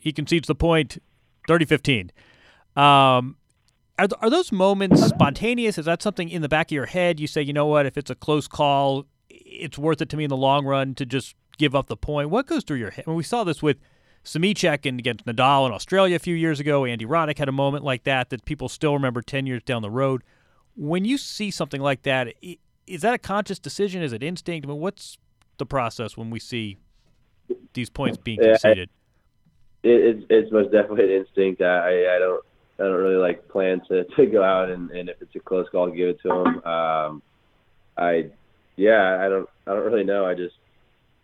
he 0.01 0.13
concedes 0.13 0.49
the 0.49 0.55
point 0.55 1.03
30 1.49 1.65
15. 1.65 2.13
Um, 2.77 3.37
are, 3.99 4.09
th- 4.09 4.19
are 4.21 4.31
those 4.31 4.51
moments 4.51 5.03
spontaneous? 5.07 5.79
Is 5.79 5.85
that 5.85 6.03
something 6.03 6.29
in 6.29 6.43
the 6.43 6.49
back 6.49 6.69
of 6.69 6.73
your 6.73 6.87
head? 6.87 7.21
You 7.21 7.27
say, 7.27 7.43
you 7.43 7.53
know 7.53 7.67
what, 7.67 7.87
if 7.87 7.97
it's 7.97 8.11
a 8.11 8.15
close 8.15 8.49
call, 8.49 9.07
it's 9.31 9.79
worth 9.79 10.03
it 10.03 10.09
to 10.11 10.17
me 10.17 10.25
in 10.25 10.31
the 10.31 10.37
long 10.37 10.67
run 10.67 10.95
to 10.97 11.07
just 11.07 11.37
give 11.59 11.75
up 11.75 11.87
the 11.87 11.97
point. 11.97 12.31
What 12.31 12.47
goes 12.47 12.65
through 12.65 12.79
your 12.79 12.91
head? 12.91 13.05
I 13.07 13.11
mean, 13.11 13.17
we 13.17 13.23
saw 13.23 13.45
this 13.45 13.63
with 13.63 13.79
Simichek 14.25 14.87
and 14.87 14.99
against 14.99 15.27
Nadal 15.27 15.67
in 15.67 15.73
Australia 15.73 16.17
a 16.17 16.19
few 16.19 16.35
years 16.35 16.59
ago. 16.59 16.85
Andy 16.85 17.05
Roddick 17.05 17.39
had 17.39 17.49
a 17.49 17.53
moment 17.53 17.85
like 17.85 18.05
that 18.05 18.31
that 18.31 18.45
people 18.45 18.69
still 18.69 18.95
remember 18.95 19.23
10 19.23 19.47
years 19.47 19.63
down 19.63 19.83
the 19.83 19.91
road. 19.91 20.23
When 20.77 21.05
you 21.05 21.19
see 21.19 21.51
something 21.51 21.81
like 21.81 22.03
that, 22.03 22.35
is 22.87 23.03
that 23.03 23.15
a 23.15 23.19
conscious 23.19 23.59
decision? 23.61 24.03
Is 24.03 24.13
it 24.13 24.23
instinct? 24.23 24.67
I 24.67 24.71
mean, 24.71 24.81
what's 24.81 25.19
the 25.59 25.67
process 25.67 26.17
when 26.17 26.31
we 26.31 26.41
see 26.41 26.79
these 27.75 27.91
points 27.91 28.19
being 28.19 28.39
conceded? 28.41 28.89
Yeah, 28.91 29.04
it, 29.85 30.17
it's, 30.17 30.27
it's 30.31 30.53
most 30.53 30.73
definitely 30.73 31.05
an 31.05 31.21
instinct. 31.21 31.63
I, 31.63 32.17
I 32.17 32.19
don't 32.19 32.45
I 32.79 32.83
don't 32.83 32.95
really 32.95 33.17
like 33.17 33.49
plan 33.49 33.83
to, 33.89 34.05
to 34.17 34.27
go 34.27 34.43
out 34.43 34.71
and, 34.71 34.91
and 34.91 35.09
if 35.09 35.21
it's 35.21 35.35
a 35.37 35.41
close 35.41 35.69
call, 35.71 35.91
give 35.91 36.09
it 36.09 36.21
to 36.23 36.29
them. 36.29 36.65
Um, 36.65 37.23
I 37.97 38.31
yeah, 38.77 39.19
I 39.21 39.29
don't 39.29 39.49
I 39.67 39.75
don't 39.75 39.85
really 39.85 40.05
know. 40.05 40.27
I 40.27 40.35
just 40.35 40.57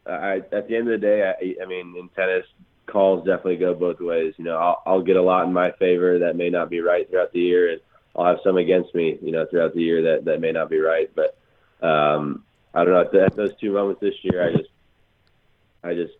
I 0.06 0.42
at 0.52 0.68
the 0.68 0.76
end 0.76 0.88
of 0.88 1.00
the 1.00 1.06
day, 1.06 1.22
I, 1.24 1.62
I 1.62 1.66
mean, 1.66 1.94
in 1.98 2.08
tennis, 2.10 2.46
calls 2.86 3.26
definitely 3.26 3.56
go 3.56 3.74
both 3.74 4.00
ways. 4.00 4.34
You 4.36 4.44
know, 4.44 4.56
I'll, 4.56 4.82
I'll 4.86 5.02
get 5.02 5.16
a 5.16 5.22
lot 5.22 5.46
in 5.46 5.52
my 5.52 5.72
favor 5.72 6.18
that 6.20 6.36
may 6.36 6.50
not 6.50 6.70
be 6.70 6.80
right 6.80 7.08
throughout 7.08 7.32
the 7.32 7.40
year, 7.40 7.72
and 7.72 7.80
I'll 8.14 8.26
have 8.26 8.38
some 8.44 8.56
against 8.56 8.94
me. 8.94 9.18
You 9.20 9.32
know, 9.32 9.46
throughout 9.46 9.74
the 9.74 9.82
year 9.82 10.02
that 10.02 10.26
that 10.26 10.40
may 10.40 10.52
not 10.52 10.70
be 10.70 10.78
right. 10.78 11.10
But 11.14 11.36
um, 11.86 12.44
I 12.74 12.84
don't 12.84 12.94
know. 12.94 13.24
At 13.24 13.36
those 13.36 13.54
two 13.56 13.72
moments 13.72 14.00
this 14.00 14.14
year, 14.22 14.48
I 14.48 14.56
just 14.56 14.70
I 15.82 15.94
just 15.94 16.14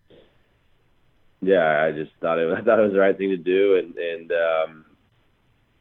yeah, 1.42 1.84
I 1.84 1.92
just 1.92 2.12
thought 2.20 2.38
it 2.38 2.52
I 2.58 2.62
thought 2.62 2.78
it 2.78 2.82
was 2.82 2.92
the 2.92 2.98
right 2.98 3.16
thing 3.16 3.30
to 3.30 3.36
do, 3.36 3.76
and 3.76 3.96
and 3.96 4.32
um, 4.32 4.84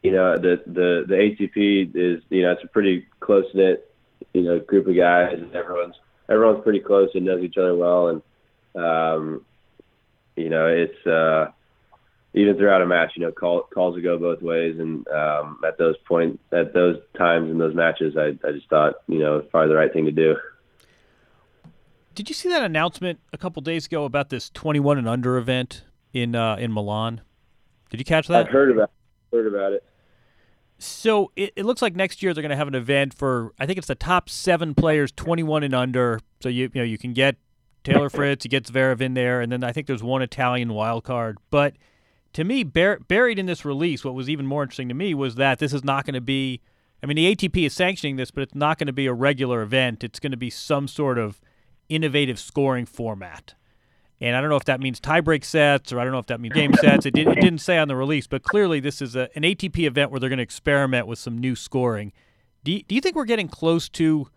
you 0.02 0.12
know 0.12 0.38
the 0.38 0.62
the 0.66 1.06
the 1.08 1.16
ATP 1.16 1.96
is 1.96 2.24
you 2.30 2.44
know 2.44 2.52
it's 2.52 2.64
a 2.64 2.68
pretty 2.68 3.06
close 3.20 3.46
knit 3.54 3.86
you 4.34 4.42
know 4.42 4.60
group 4.60 4.88
of 4.88 4.96
guys 4.96 5.34
and 5.34 5.54
everyone's 5.56 5.96
everyone's 6.30 6.64
pretty 6.64 6.80
close 6.80 7.10
and 7.16 7.26
knows 7.26 7.44
each 7.44 7.58
other 7.58 7.76
well 7.76 8.08
and 8.08 8.22
um, 8.76 9.46
you 10.36 10.50
know 10.50 10.68
it's 10.68 11.08
uh, 11.08 11.52
even 12.34 12.56
throughout 12.56 12.82
a 12.82 12.86
match 12.86 13.12
you 13.16 13.26
know 13.26 13.32
call, 13.32 13.64
calls 13.74 13.96
will 13.96 14.04
go 14.04 14.18
both 14.18 14.42
ways 14.42 14.80
and 14.80 15.08
um, 15.10 15.60
at 15.68 15.78
those 15.78 15.98
point 16.08 16.40
at 16.52 16.74
those 16.74 16.98
times 17.18 17.50
in 17.52 17.58
those 17.58 17.76
matches 17.76 18.16
I, 18.18 18.38
I 18.48 18.52
just 18.52 18.70
thought 18.70 18.96
you 19.08 19.20
know 19.20 19.38
it's 19.38 19.52
probably 19.52 19.70
the 19.70 19.76
right 19.76 19.92
thing 19.92 20.06
to 20.06 20.12
do. 20.12 20.38
Did 22.20 22.28
you 22.28 22.36
see 22.36 22.50
that 22.50 22.64
announcement 22.64 23.22
a 23.32 23.38
couple 23.38 23.62
days 23.62 23.86
ago 23.86 24.04
about 24.04 24.28
this 24.30 24.50
21 24.50 24.98
and 24.98 25.08
under 25.08 25.38
event 25.38 25.86
in 26.12 26.36
uh, 26.36 26.58
in 26.58 26.74
Milan? 26.74 27.22
Did 27.92 28.02
you 28.02 28.04
catch 28.04 28.28
that? 28.28 28.48
I've 28.48 28.52
heard 28.52 28.72
about 28.72 28.92
heard 29.32 29.48
about 29.48 29.72
it. 29.72 29.86
So 30.80 31.32
it, 31.38 31.54
it 31.56 31.64
looks 31.64 31.82
like 31.82 31.96
next 31.96 32.22
year 32.22 32.34
they're 32.34 32.42
going 32.42 32.50
to 32.50 32.58
have 32.58 32.68
an 32.68 32.76
event 32.76 33.14
for 33.14 33.54
I 33.58 33.66
think 33.66 33.78
it's 33.78 33.88
the 33.88 33.96
top 33.96 34.30
seven 34.30 34.76
players, 34.76 35.14
21 35.14 35.64
and 35.64 35.74
under. 35.74 36.20
So 36.42 36.50
you 36.50 36.70
you 36.74 36.82
know 36.82 36.84
you 36.84 36.98
can 36.98 37.14
get 37.14 37.38
Taylor 37.86 38.10
Fritz, 38.10 38.44
you 38.44 38.50
get 38.50 38.66
Zverev 38.66 39.00
in 39.00 39.14
there, 39.14 39.40
and 39.40 39.50
then 39.50 39.64
I 39.64 39.72
think 39.72 39.88
there's 39.88 40.04
one 40.04 40.22
Italian 40.22 40.74
wild 40.74 41.06
card. 41.06 41.38
But 41.50 41.78
to 42.34 42.44
me, 42.44 42.66
bur- 42.66 43.00
buried 43.08 43.40
in 43.40 43.46
this 43.46 43.64
release, 43.64 44.04
what 44.04 44.14
was 44.14 44.30
even 44.30 44.46
more 44.46 44.64
interesting 44.64 44.90
to 44.90 44.94
me 44.94 45.14
was 45.14 45.36
that 45.36 45.60
this 45.60 45.72
is 45.72 45.86
not 45.86 46.06
going 46.06 46.16
to 46.16 46.20
be. 46.20 46.60
I 47.02 47.06
mean, 47.06 47.16
the 47.16 47.34
ATP 47.34 47.66
is 47.66 47.74
sanctioning 47.74 48.18
this, 48.18 48.30
but 48.30 48.44
it's 48.44 48.56
not 48.56 48.78
going 48.78 48.88
to 48.88 48.94
be 48.94 49.06
a 49.06 49.14
regular 49.14 49.62
event. 49.62 50.04
It's 50.04 50.20
going 50.20 50.32
to 50.32 50.38
be 50.38 50.50
some 50.50 50.90
sort 50.90 51.18
of 51.18 51.40
innovative 51.90 52.40
scoring 52.40 52.86
format. 52.86 53.56
And 54.22 54.36
I 54.36 54.42
don't 54.42 54.50
know 54.50 54.58
if 54.58 54.66
that 54.66 54.82
means 54.82 55.00
tiebreak 55.00 55.46
sets 55.46 55.94
or 55.94 56.00
I 56.00 56.04
don't 56.04 56.12
know 56.12 56.20
if 56.20 56.28
that 56.28 56.42
means 56.42 56.54
game 56.54 56.74
sets. 56.74 57.06
It, 57.06 57.14
did, 57.14 57.28
didn't 57.36 57.60
say 57.60 57.78
on 57.78 57.88
the 57.88 57.96
release, 57.96 58.28
but 58.28 58.44
clearly 58.44 58.80
this 58.80 59.02
is 59.02 59.16
a, 59.16 59.30
an 59.36 59.44
ATP 59.44 59.80
event 59.80 60.12
where 60.12 60.20
they're 60.20 60.30
going 60.30 60.38
to 60.38 60.44
experiment 60.44 61.08
with 61.08 61.20
some 61.20 61.38
new 61.38 61.56
scoring. 61.56 62.12
Do 62.64 62.74
you, 62.74 62.84
do 62.84 62.96
you 62.96 63.02
think 63.02 63.16
we're 63.16 63.26
getting 63.26 63.48
close 63.48 63.88
to 63.90 64.28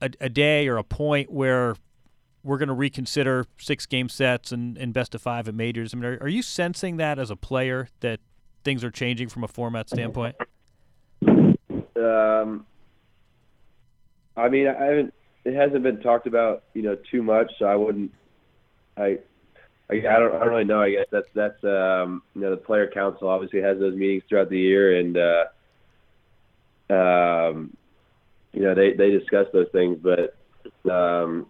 a, 0.00 0.10
a 0.20 0.28
day 0.30 0.66
or 0.66 0.78
a 0.78 0.84
point 0.84 1.30
where 1.30 1.76
we're 2.42 2.58
going 2.58 2.68
to 2.68 2.74
reconsider 2.74 3.44
six 3.58 3.84
game 3.84 4.08
sets 4.08 4.52
and, 4.52 4.78
and 4.78 4.94
best 4.94 5.14
of 5.14 5.20
five 5.20 5.46
at 5.46 5.54
majors? 5.54 5.92
I 5.92 5.98
mean, 5.98 6.04
are, 6.06 6.18
are 6.22 6.28
you 6.28 6.42
sensing 6.42 6.96
that 6.96 7.18
as 7.18 7.30
a 7.30 7.36
player 7.36 7.88
that 8.00 8.20
things 8.64 8.82
are 8.82 8.90
changing 8.90 9.28
from 9.28 9.44
a 9.44 9.48
format 9.48 9.90
standpoint? 9.90 10.36
Um, 11.96 12.66
I 14.36 14.48
mean, 14.48 14.68
I 14.68 14.84
haven't. 14.84 15.14
It 15.46 15.54
hasn't 15.54 15.82
been 15.82 16.00
talked 16.00 16.26
about, 16.26 16.64
you 16.74 16.82
know, 16.82 16.96
too 17.10 17.22
much, 17.22 17.50
so 17.58 17.66
I 17.66 17.76
wouldn't 17.76 18.12
I, 18.96 19.18
I, 19.90 19.94
I 19.94 20.18
don't, 20.18 20.34
I 20.34 20.38
don't 20.40 20.48
really 20.48 20.64
know. 20.64 20.80
I 20.80 20.90
guess 20.90 21.06
that's 21.10 21.28
that's 21.34 21.62
um, 21.64 22.22
you 22.34 22.40
know 22.42 22.50
the 22.50 22.56
player 22.56 22.90
council 22.92 23.28
obviously 23.28 23.60
has 23.60 23.78
those 23.78 23.94
meetings 23.94 24.22
throughout 24.28 24.50
the 24.50 24.58
year, 24.58 24.98
and 24.98 25.16
uh, 25.16 26.94
um, 26.94 27.76
you 28.52 28.62
know 28.62 28.74
they 28.74 28.92
they 28.94 29.10
discuss 29.10 29.46
those 29.52 29.68
things. 29.72 29.98
But 30.02 30.36
um, 30.90 31.46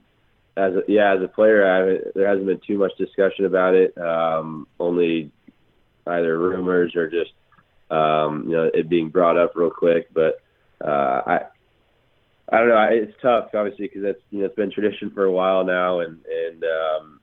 as 0.56 0.74
a, 0.74 0.82
yeah, 0.88 1.14
as 1.14 1.22
a 1.22 1.28
player, 1.28 1.64
I 1.64 2.10
there 2.14 2.28
hasn't 2.28 2.46
been 2.46 2.60
too 2.66 2.78
much 2.78 2.92
discussion 2.98 3.44
about 3.44 3.74
it. 3.74 3.96
Um, 3.96 4.66
only 4.80 5.30
either 6.06 6.38
rumors 6.38 6.94
or 6.96 7.08
just 7.08 7.32
um, 7.90 8.44
you 8.48 8.56
know 8.56 8.70
it 8.74 8.88
being 8.88 9.08
brought 9.08 9.38
up 9.38 9.52
real 9.54 9.70
quick. 9.70 10.12
But 10.12 10.40
uh, 10.84 11.22
I 11.26 11.40
I 12.50 12.58
don't 12.58 12.68
know. 12.68 12.88
It's 12.90 13.12
tough, 13.20 13.48
obviously, 13.54 13.88
because 13.88 14.04
it's 14.04 14.22
you 14.30 14.40
know 14.40 14.46
it's 14.46 14.54
been 14.54 14.70
tradition 14.70 15.10
for 15.10 15.24
a 15.24 15.32
while 15.32 15.64
now, 15.64 16.00
and 16.00 16.20
and 16.26 16.64
um, 16.64 17.20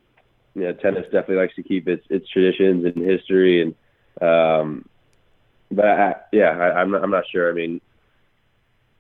you 0.56 0.64
know, 0.64 0.74
tennis 0.74 1.06
definitely 1.06 1.38
likes 1.38 1.56
to 1.56 1.64
keep 1.64 1.88
its 1.88 2.06
its 2.10 2.28
traditions 2.30 2.86
and 2.86 3.06
history, 3.06 3.62
and 3.62 3.76
um, 4.22 4.90
but 5.72 5.86
I, 5.86 6.16
yeah, 6.32 6.50
I, 6.50 6.82
I'm 6.82 6.92
not, 6.92 7.04
I'm 7.04 7.12
not 7.12 7.24
sure. 7.32 7.50
I 7.50 7.54
mean, 7.54 7.82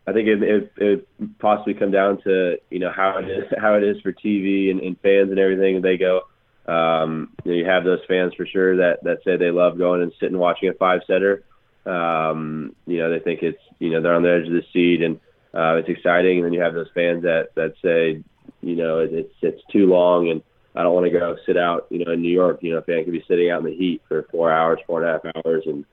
I 0.08 0.14
think 0.14 0.28
it, 0.28 0.42
it 0.42 0.74
it 0.78 1.08
possibly 1.40 1.74
come 1.74 1.92
down 1.92 2.22
to 2.24 2.58
you 2.70 2.80
know 2.80 2.92
how 2.96 3.18
it 3.20 3.30
is 3.30 3.44
how 3.58 3.76
it 3.76 3.84
is 3.84 4.00
for 4.02 4.14
TV 4.14 4.72
and, 4.72 4.80
and 4.80 5.00
fans 5.00 5.30
and 5.30 5.40
everything. 5.40 5.82
They 5.82 5.98
go, 5.98 6.22
um, 6.68 7.32
you, 7.44 7.52
know, 7.52 7.58
you 7.58 7.66
have 7.66 7.84
those 7.84 8.02
fans 8.08 8.34
for 8.36 8.46
sure 8.46 8.78
that 8.78 9.04
that 9.04 9.20
say 9.24 9.38
they 9.38 9.52
love 9.52 9.78
going 9.78 10.02
and 10.02 10.14
sitting 10.20 10.38
watching 10.38 10.70
a 10.70 10.74
five 10.74 11.02
setter. 11.06 11.44
Um, 11.86 12.76
you 12.88 13.00
know, 13.00 13.12
they 13.12 13.20
think 13.20 13.44
it's 13.44 13.62
you 13.80 13.92
know 13.92 14.02
they're 14.02 14.16
on 14.16 14.24
the 14.24 14.34
edge 14.34 14.48
of 14.48 14.54
the 14.54 14.64
seat 14.72 15.04
and 15.04 15.20
uh, 15.54 15.76
it's 15.76 15.90
exciting. 15.90 16.38
And 16.38 16.46
then 16.46 16.54
you 16.54 16.62
have 16.62 16.74
those 16.74 16.90
fans 16.94 17.24
that 17.24 17.50
that 17.56 17.74
say, 17.84 18.24
you 18.62 18.76
know, 18.76 19.00
it, 19.00 19.14
it's 19.14 19.36
it's 19.42 19.62
too 19.72 19.88
long 19.88 20.30
and 20.30 20.42
I 20.76 20.82
don't 20.82 20.94
want 20.96 21.06
to 21.06 21.20
go 21.20 21.36
sit 21.46 21.58
out, 21.58 21.86
you 21.90 22.04
know, 22.04 22.12
in 22.12 22.22
New 22.22 22.32
York. 22.32 22.60
You 22.62 22.72
know, 22.72 22.80
a 22.80 22.82
fan 22.82 23.04
could 23.04 23.14
be 23.14 23.24
sitting 23.28 23.52
out 23.52 23.60
in 23.60 23.66
the 23.66 23.76
heat 23.76 24.02
for 24.08 24.24
four 24.32 24.52
hours, 24.52 24.80
four 24.88 25.04
and 25.04 25.10
a 25.10 25.14
half 25.14 25.36
hours, 25.46 25.64
and 25.68 25.86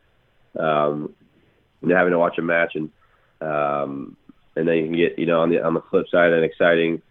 um, 0.59 1.15
know, 1.83 1.97
having 1.97 2.13
to 2.13 2.19
watch 2.19 2.39
a 2.39 2.43
match, 2.43 2.75
and 2.75 2.91
um, 3.41 4.17
and 4.57 4.67
then 4.67 4.77
you 4.77 4.85
can 4.85 4.97
get, 4.97 5.19
you 5.19 5.27
know, 5.27 5.41
on 5.41 5.51
the 5.51 5.63
on 5.63 5.75
the 5.75 5.83
flip 5.91 6.07
side, 6.11 6.33
an 6.33 6.45
exciting, 6.45 7.03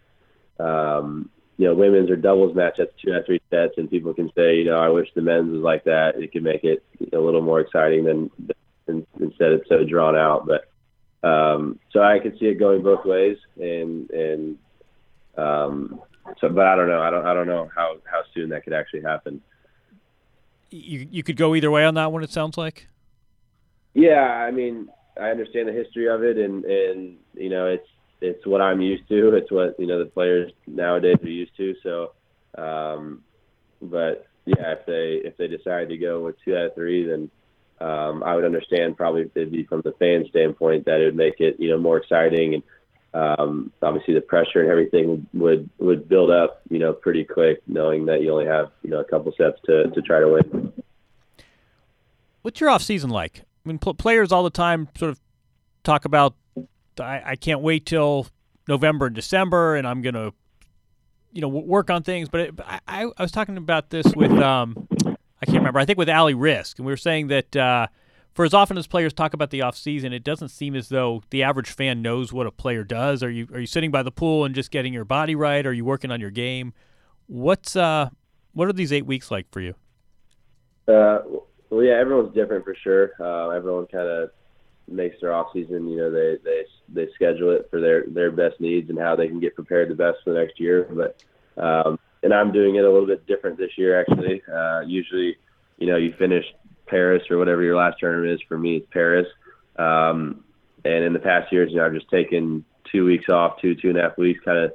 um, 0.58 1.30
you 1.56 1.66
know, 1.66 1.74
women's 1.74 2.10
or 2.10 2.16
doubles 2.16 2.54
match 2.54 2.74
that's 2.78 2.92
two 3.02 3.12
out 3.14 3.26
three 3.26 3.40
sets, 3.50 3.74
and 3.76 3.90
people 3.90 4.14
can 4.14 4.30
say, 4.34 4.56
you 4.56 4.64
know, 4.64 4.78
I 4.78 4.88
wish 4.88 5.08
the 5.14 5.22
men's 5.22 5.52
was 5.52 5.62
like 5.62 5.84
that. 5.84 6.16
It 6.16 6.32
can 6.32 6.42
make 6.42 6.64
it 6.64 6.84
a 7.12 7.18
little 7.18 7.42
more 7.42 7.60
exciting 7.60 8.04
than, 8.04 8.30
than 8.86 9.06
instead 9.18 9.52
it's 9.52 9.68
so 9.68 9.84
drawn 9.84 10.16
out. 10.16 10.46
But 10.46 10.69
um, 11.22 11.78
so 11.92 12.02
I 12.02 12.18
could 12.18 12.38
see 12.38 12.46
it 12.46 12.58
going 12.58 12.82
both 12.82 13.04
ways, 13.04 13.36
and 13.56 14.10
and 14.10 14.58
Um, 15.36 16.00
so, 16.40 16.48
but 16.48 16.66
I 16.66 16.76
don't 16.76 16.88
know. 16.88 17.00
I 17.00 17.10
don't. 17.10 17.26
I 17.26 17.34
don't 17.34 17.46
know 17.46 17.70
how 17.74 17.96
how 18.04 18.22
soon 18.34 18.50
that 18.50 18.64
could 18.64 18.72
actually 18.72 19.02
happen. 19.02 19.40
You 20.70 21.06
you 21.10 21.22
could 21.22 21.36
go 21.36 21.54
either 21.54 21.70
way 21.70 21.84
on 21.84 21.94
that 21.94 22.12
one. 22.12 22.22
It 22.22 22.30
sounds 22.30 22.56
like. 22.58 22.88
Yeah, 23.94 24.46
I 24.46 24.50
mean, 24.50 24.88
I 25.20 25.30
understand 25.30 25.68
the 25.68 25.72
history 25.72 26.08
of 26.08 26.22
it, 26.22 26.36
and 26.36 26.64
and 26.64 27.16
you 27.34 27.48
know, 27.48 27.66
it's 27.66 27.88
it's 28.20 28.46
what 28.46 28.60
I'm 28.60 28.80
used 28.80 29.08
to. 29.08 29.34
It's 29.34 29.50
what 29.50 29.78
you 29.78 29.86
know 29.86 29.98
the 29.98 30.10
players 30.10 30.52
nowadays 30.66 31.16
are 31.22 31.28
used 31.28 31.56
to. 31.56 31.74
So, 31.82 32.12
um, 32.58 33.22
but 33.80 34.26
yeah, 34.44 34.72
if 34.72 34.86
they 34.86 35.20
if 35.26 35.36
they 35.36 35.48
decide 35.48 35.88
to 35.88 35.96
go 35.96 36.20
with 36.24 36.36
two 36.44 36.56
out 36.56 36.66
of 36.66 36.74
three, 36.74 37.06
then 37.06 37.30
um, 37.80 38.22
I 38.22 38.34
would 38.34 38.44
understand 38.44 38.96
probably 38.96 39.22
if 39.22 39.36
it'd 39.36 39.52
be 39.52 39.64
from 39.64 39.80
the 39.82 39.92
fan 39.92 40.26
standpoint 40.28 40.84
that 40.84 41.00
it 41.00 41.06
would 41.06 41.16
make 41.16 41.40
it 41.40 41.56
you 41.58 41.70
know 41.70 41.78
more 41.78 41.98
exciting 41.98 42.54
and 42.54 42.62
um, 43.12 43.72
obviously 43.82 44.14
the 44.14 44.20
pressure 44.20 44.60
and 44.60 44.70
everything 44.70 45.26
would 45.34 45.68
would 45.78 46.08
build 46.08 46.30
up 46.30 46.62
you 46.70 46.78
know 46.78 46.92
pretty 46.92 47.24
quick 47.24 47.60
knowing 47.66 48.06
that 48.06 48.22
you 48.22 48.30
only 48.32 48.46
have 48.46 48.70
you 48.82 48.90
know 48.90 49.00
a 49.00 49.04
couple 49.04 49.32
steps 49.32 49.60
to 49.66 49.90
to 49.90 50.02
try 50.02 50.20
to 50.20 50.28
win. 50.28 50.72
What's 52.42 52.60
your 52.60 52.70
off 52.70 52.82
season 52.82 53.10
like? 53.10 53.42
I 53.64 53.68
mean, 53.68 53.78
pl- 53.78 53.94
players 53.94 54.32
all 54.32 54.42
the 54.42 54.50
time 54.50 54.88
sort 54.96 55.10
of 55.10 55.20
talk 55.82 56.04
about 56.04 56.34
I, 56.98 57.22
I 57.26 57.36
can't 57.36 57.60
wait 57.60 57.86
till 57.86 58.28
November 58.68 59.06
and 59.06 59.14
December, 59.14 59.76
and 59.76 59.86
I'm 59.86 60.02
gonna 60.02 60.32
you 61.32 61.40
know 61.40 61.48
work 61.48 61.90
on 61.90 62.02
things. 62.02 62.28
But 62.28 62.40
it, 62.40 62.60
I, 62.86 63.06
I 63.16 63.22
was 63.22 63.32
talking 63.32 63.56
about 63.56 63.90
this 63.90 64.06
with 64.14 64.32
um, 64.32 64.88
I 65.42 65.46
can't 65.46 65.58
remember. 65.58 65.80
I 65.80 65.84
think 65.84 65.98
with 65.98 66.08
Ali 66.08 66.34
Riske, 66.34 66.78
and 66.78 66.86
we 66.86 66.92
were 66.92 66.98
saying 66.98 67.28
that 67.28 67.56
uh, 67.56 67.86
for 68.34 68.44
as 68.44 68.54
often 68.54 68.76
as 68.76 68.86
players 68.86 69.12
talk 69.12 69.34
about 69.34 69.50
the 69.50 69.62
off 69.62 69.76
season, 69.76 70.12
it 70.12 70.22
doesn't 70.22 70.50
seem 70.50 70.76
as 70.76 70.88
though 70.88 71.22
the 71.30 71.42
average 71.42 71.70
fan 71.70 72.02
knows 72.02 72.32
what 72.32 72.46
a 72.46 72.50
player 72.50 72.84
does. 72.84 73.22
Are 73.22 73.30
you 73.30 73.48
are 73.52 73.60
you 73.60 73.66
sitting 73.66 73.90
by 73.90 74.02
the 74.02 74.12
pool 74.12 74.44
and 74.44 74.54
just 74.54 74.70
getting 74.70 74.92
your 74.92 75.04
body 75.04 75.34
right? 75.34 75.66
Are 75.66 75.72
you 75.72 75.84
working 75.84 76.10
on 76.10 76.20
your 76.20 76.30
game? 76.30 76.72
What's 77.26 77.74
uh, 77.76 78.10
what 78.52 78.68
are 78.68 78.72
these 78.72 78.92
eight 78.92 79.06
weeks 79.06 79.30
like 79.30 79.46
for 79.50 79.60
you? 79.60 79.74
Uh, 80.86 81.20
well, 81.70 81.84
yeah, 81.84 81.94
everyone's 81.94 82.34
different 82.34 82.64
for 82.64 82.74
sure. 82.74 83.12
Uh, 83.20 83.50
everyone 83.50 83.86
kind 83.86 84.08
of 84.08 84.30
makes 84.88 85.20
their 85.20 85.32
off 85.32 85.48
season. 85.52 85.88
You 85.88 85.96
know, 85.96 86.10
they 86.10 86.36
they 86.44 86.64
they 86.88 87.12
schedule 87.14 87.50
it 87.50 87.68
for 87.70 87.80
their 87.80 88.04
their 88.08 88.30
best 88.30 88.60
needs 88.60 88.90
and 88.90 88.98
how 88.98 89.16
they 89.16 89.28
can 89.28 89.40
get 89.40 89.54
prepared 89.54 89.88
the 89.88 89.94
best 89.94 90.18
for 90.24 90.32
the 90.32 90.40
next 90.40 90.60
year. 90.60 90.88
But 90.90 91.22
um, 91.62 91.98
and 92.22 92.32
I'm 92.34 92.52
doing 92.52 92.76
it 92.76 92.84
a 92.84 92.90
little 92.90 93.06
bit 93.06 93.26
different 93.26 93.58
this 93.58 93.76
year 93.76 94.00
actually. 94.00 94.42
Uh, 94.52 94.80
usually, 94.80 95.36
you 95.78 95.86
know, 95.86 95.96
you 95.96 96.14
finish 96.18 96.44
Paris 96.86 97.22
or 97.30 97.38
whatever 97.38 97.62
your 97.62 97.76
last 97.76 97.98
tournament 97.98 98.32
is. 98.32 98.40
For 98.48 98.58
me, 98.58 98.76
it's 98.76 98.86
Paris. 98.92 99.26
Um, 99.76 100.44
and 100.84 101.04
in 101.04 101.12
the 101.12 101.18
past 101.18 101.52
years, 101.52 101.70
you 101.70 101.78
know, 101.78 101.86
I've 101.86 101.94
just 101.94 102.10
taken 102.10 102.64
two 102.90 103.04
weeks 103.04 103.28
off, 103.28 103.60
two 103.60 103.74
two 103.74 103.88
and 103.88 103.98
a 103.98 104.02
half 104.02 104.18
weeks, 104.18 104.40
kind 104.44 104.58
of 104.58 104.72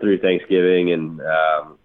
through 0.00 0.18
Thanksgiving, 0.18 0.92
and 0.92 1.20
um, 1.20 1.78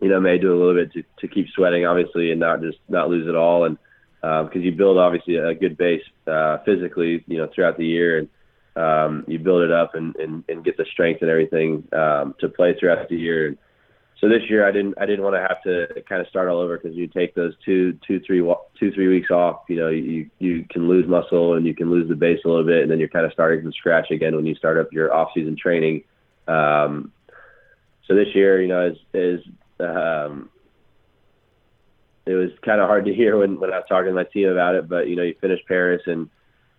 you 0.00 0.08
know, 0.08 0.20
may 0.20 0.38
do 0.38 0.52
a 0.52 0.58
little 0.58 0.74
bit 0.74 0.92
to, 0.92 1.02
to 1.20 1.32
keep 1.32 1.48
sweating, 1.54 1.86
obviously, 1.86 2.30
and 2.30 2.40
not 2.40 2.60
just 2.60 2.78
not 2.88 3.08
lose 3.08 3.28
it 3.28 3.34
all. 3.34 3.64
And 3.64 3.78
because 4.20 4.56
um, 4.56 4.62
you 4.62 4.72
build 4.72 4.98
obviously 4.98 5.36
a 5.36 5.54
good 5.54 5.76
base 5.76 6.02
uh, 6.26 6.58
physically, 6.64 7.24
you 7.26 7.38
know, 7.38 7.48
throughout 7.54 7.76
the 7.76 7.86
year, 7.86 8.18
and 8.18 8.28
um, 8.76 9.24
you 9.28 9.38
build 9.38 9.62
it 9.62 9.70
up 9.70 9.94
and, 9.94 10.16
and, 10.16 10.44
and 10.48 10.64
get 10.64 10.76
the 10.76 10.86
strength 10.90 11.22
and 11.22 11.30
everything 11.30 11.86
um, 11.92 12.34
to 12.40 12.48
play 12.48 12.74
throughout 12.78 13.08
the 13.08 13.16
year. 13.16 13.48
And 13.48 13.58
so 14.20 14.28
this 14.28 14.42
year, 14.48 14.66
I 14.66 14.70
didn't 14.70 14.94
I 14.98 15.06
didn't 15.06 15.24
want 15.24 15.34
to 15.34 15.40
have 15.40 15.62
to 15.64 16.02
kind 16.08 16.20
of 16.20 16.28
start 16.28 16.48
all 16.48 16.60
over 16.60 16.78
because 16.78 16.96
you 16.96 17.08
take 17.08 17.34
those 17.34 17.54
two 17.64 17.98
two 18.06 18.20
three 18.20 18.40
two 18.78 18.92
three 18.92 19.08
weeks 19.08 19.30
off. 19.30 19.62
You 19.68 19.76
know, 19.76 19.88
you 19.88 20.30
you 20.38 20.64
can 20.70 20.88
lose 20.88 21.06
muscle 21.08 21.54
and 21.54 21.66
you 21.66 21.74
can 21.74 21.90
lose 21.90 22.08
the 22.08 22.14
base 22.14 22.40
a 22.44 22.48
little 22.48 22.64
bit, 22.64 22.82
and 22.82 22.90
then 22.90 22.98
you're 22.98 23.08
kind 23.08 23.26
of 23.26 23.32
starting 23.32 23.62
from 23.62 23.72
scratch 23.72 24.10
again 24.10 24.36
when 24.36 24.46
you 24.46 24.54
start 24.54 24.78
up 24.78 24.92
your 24.92 25.12
off 25.12 25.30
season 25.34 25.56
training. 25.56 26.04
Um, 26.46 27.12
so 28.06 28.14
this 28.14 28.28
year, 28.34 28.62
you 28.62 28.68
know, 28.68 28.86
is 28.86 28.98
is 29.12 29.40
um, 29.80 30.48
it 32.26 32.34
was 32.34 32.50
kind 32.64 32.80
of 32.80 32.86
hard 32.86 33.04
to 33.06 33.14
hear 33.14 33.38
when, 33.38 33.60
when 33.60 33.72
I 33.72 33.78
was 33.78 33.86
talking 33.88 34.08
to 34.08 34.14
my 34.14 34.24
team 34.24 34.48
about 34.48 34.74
it. 34.76 34.88
But 34.88 35.08
you 35.08 35.16
know, 35.16 35.22
you 35.22 35.34
finish 35.40 35.60
Paris, 35.66 36.02
and 36.06 36.30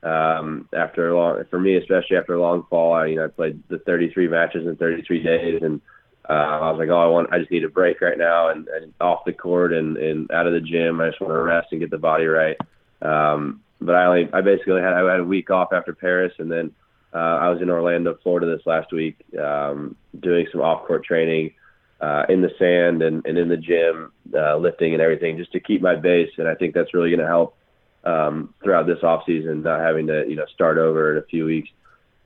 um, 0.03 0.69
after 0.73 1.09
a 1.09 1.17
long, 1.17 1.43
for 1.49 1.59
me 1.59 1.75
especially 1.75 2.17
after 2.17 2.33
a 2.33 2.41
long 2.41 2.65
fall, 2.69 2.93
I 2.93 3.07
you 3.07 3.15
know 3.17 3.25
I 3.25 3.27
played 3.27 3.61
the 3.67 3.79
33 3.79 4.29
matches 4.29 4.65
in 4.65 4.75
33 4.77 5.21
days, 5.21 5.61
and 5.61 5.81
uh, 6.29 6.33
I 6.33 6.71
was 6.71 6.79
like, 6.79 6.89
oh, 6.89 6.97
I 6.97 7.07
want, 7.07 7.31
I 7.31 7.39
just 7.39 7.51
need 7.51 7.63
a 7.63 7.69
break 7.69 8.01
right 8.01 8.17
now, 8.17 8.49
and, 8.49 8.67
and 8.67 8.93
off 8.99 9.25
the 9.25 9.33
court 9.33 9.73
and, 9.73 9.97
and 9.97 10.31
out 10.31 10.47
of 10.47 10.53
the 10.53 10.61
gym. 10.61 10.99
I 10.99 11.09
just 11.09 11.21
want 11.21 11.33
to 11.33 11.41
rest 11.41 11.67
and 11.71 11.81
get 11.81 11.91
the 11.91 11.97
body 11.97 12.25
right. 12.25 12.57
Um, 13.01 13.61
but 13.79 13.95
I 13.95 14.05
only, 14.05 14.29
I 14.33 14.41
basically 14.41 14.81
had, 14.81 14.93
I 14.93 15.11
had 15.11 15.19
a 15.19 15.25
week 15.25 15.51
off 15.51 15.73
after 15.73 15.93
Paris, 15.93 16.33
and 16.39 16.51
then 16.51 16.71
uh, 17.13 17.17
I 17.17 17.49
was 17.49 17.61
in 17.61 17.69
Orlando, 17.69 18.17
Florida 18.23 18.47
this 18.47 18.65
last 18.65 18.91
week, 18.91 19.17
um, 19.39 19.95
doing 20.19 20.47
some 20.51 20.61
off 20.61 20.85
court 20.85 21.05
training 21.05 21.53
uh, 22.01 22.25
in 22.27 22.41
the 22.41 22.51
sand 22.57 23.01
and, 23.01 23.25
and 23.25 23.37
in 23.37 23.47
the 23.47 23.57
gym, 23.57 24.11
uh, 24.33 24.57
lifting 24.57 24.93
and 24.93 25.01
everything, 25.01 25.37
just 25.37 25.51
to 25.51 25.59
keep 25.59 25.81
my 25.81 25.95
base. 25.95 26.31
And 26.37 26.47
I 26.47 26.55
think 26.55 26.73
that's 26.73 26.93
really 26.93 27.09
going 27.09 27.21
to 27.21 27.27
help 27.27 27.55
um, 28.03 28.53
throughout 28.63 28.87
this 28.87 29.03
off 29.03 29.23
season, 29.25 29.63
not 29.63 29.79
having 29.79 30.07
to 30.07 30.25
you 30.27 30.35
know 30.35 30.45
start 30.53 30.77
over 30.77 31.13
in 31.13 31.23
a 31.23 31.25
few 31.25 31.45
weeks. 31.45 31.69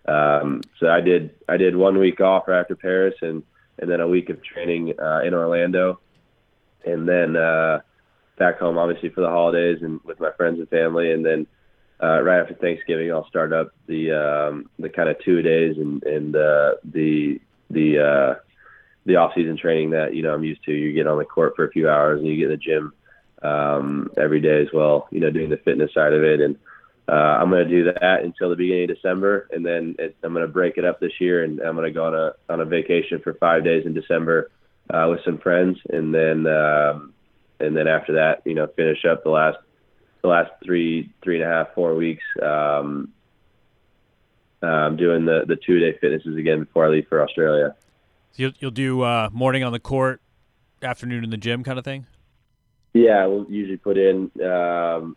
Um, 0.08 0.62
so 0.80 0.90
I 0.90 1.02
did 1.02 1.36
I 1.48 1.58
did 1.58 1.76
one 1.76 1.98
week 1.98 2.20
off 2.20 2.50
after 2.50 2.76
Paris 2.76 3.16
and 3.22 3.44
and 3.80 3.90
then 3.90 4.00
a 4.00 4.08
week 4.08 4.30
of 4.30 4.44
training 4.44 4.94
uh, 5.00 5.22
in 5.26 5.34
Orlando, 5.34 6.00
and 6.86 7.08
then 7.08 7.36
uh, 7.36 7.82
back 8.38 8.60
home 8.60 8.78
obviously 8.78 9.10
for 9.10 9.22
the 9.22 9.30
holidays 9.30 9.80
and 9.82 10.00
with 10.04 10.20
my 10.20 10.32
friends 10.32 10.60
and 10.60 10.70
family, 10.70 11.12
and 11.12 11.26
then. 11.26 11.48
Uh, 12.02 12.22
right 12.22 12.40
after 12.40 12.54
Thanksgiving, 12.54 13.12
I'll 13.12 13.28
start 13.28 13.52
up 13.52 13.74
the 13.86 14.14
um, 14.14 14.70
the 14.80 14.88
kind 14.88 15.10
of 15.10 15.20
two 15.20 15.42
days 15.42 15.76
and 15.76 16.02
and 16.04 16.34
uh, 16.34 16.76
the 16.86 17.42
the 17.70 18.00
uh, 18.00 18.36
the 19.06 19.16
off 19.16 19.34
season 19.36 19.58
training 19.58 19.90
that 19.92 20.16
you 20.16 20.24
know 20.24 20.34
I'm 20.34 20.44
used 20.44 20.64
to. 20.66 20.72
You 20.72 20.94
get 20.94 21.08
on 21.08 21.18
the 21.18 21.26
court 21.26 21.54
for 21.56 21.66
a 21.66 21.72
few 21.72 21.90
hours 21.90 22.20
and 22.20 22.28
you 22.30 22.38
get 22.38 22.46
in 22.46 22.52
the 22.52 22.58
gym 22.58 22.94
um, 23.42 24.12
every 24.18 24.40
day 24.40 24.62
as 24.62 24.68
well. 24.74 25.08
You 25.12 25.20
know, 25.20 25.32
doing 25.32 25.50
the 25.50 25.58
fitness 25.58 25.94
side 25.94 26.14
of 26.14 26.24
it, 26.24 26.42
and 26.42 26.58
uh, 27.10 27.40
I'm 27.42 27.50
going 27.50 27.68
to 27.68 27.70
do 27.70 27.86
that 27.86 28.22
until 28.24 28.50
the 28.50 28.56
beginning 28.56 28.90
of 28.90 28.96
December, 28.96 29.48
and 29.52 29.66
then 29.66 29.96
it, 29.98 30.16
I'm 30.22 30.34
going 30.34 30.46
to 30.46 30.52
break 30.52 30.78
it 30.78 30.86
up 30.86 31.00
this 31.00 31.14
year, 31.20 31.44
and 31.44 31.60
I'm 31.60 31.76
going 31.76 31.88
to 31.88 31.92
go 31.92 32.06
on 32.06 32.14
a 32.14 32.34
on 32.50 32.60
a 32.60 32.66
vacation 32.66 33.20
for 33.24 33.34
five 33.34 33.64
days 33.64 33.86
in 33.86 33.94
December 33.94 34.52
uh, 34.92 35.08
with 35.10 35.20
some 35.26 35.40
friends, 35.40 35.80
and 35.90 36.14
then 36.14 36.46
um, 36.46 37.14
and 37.60 37.76
then 37.76 37.88
after 37.88 38.14
that, 38.14 38.44
you 38.46 38.54
know, 38.54 38.68
finish 38.68 39.06
up 39.06 39.24
the 39.24 39.32
last 39.32 39.58
the 40.22 40.28
last 40.28 40.52
three 40.64 41.12
three 41.24 41.42
and 41.42 41.50
a 41.50 41.54
half 41.54 41.74
four 41.74 41.96
weeks. 41.96 42.24
Um, 42.42 43.12
um, 44.62 44.98
doing 44.98 45.26
the 45.26 45.46
the 45.48 45.56
two 45.56 45.80
day 45.80 45.98
fitnesses 46.00 46.38
again 46.38 46.60
before 46.66 46.86
I 46.86 46.90
leave 46.90 47.08
for 47.08 47.24
Australia. 47.24 47.76
So 48.34 48.44
you'll 48.44 48.54
you'll 48.60 48.72
do 48.72 49.02
uh, 49.02 49.30
morning 49.32 49.64
on 49.64 49.72
the 49.72 49.80
court, 49.80 50.22
afternoon 50.84 51.24
in 51.24 51.32
the 51.32 51.38
gym, 51.38 51.64
kind 51.64 51.80
of 51.80 51.86
thing. 51.86 52.06
Yeah, 52.94 53.26
we'll 53.26 53.46
usually 53.50 53.78
put 53.78 53.98
in 53.98 54.32
um, 54.44 55.16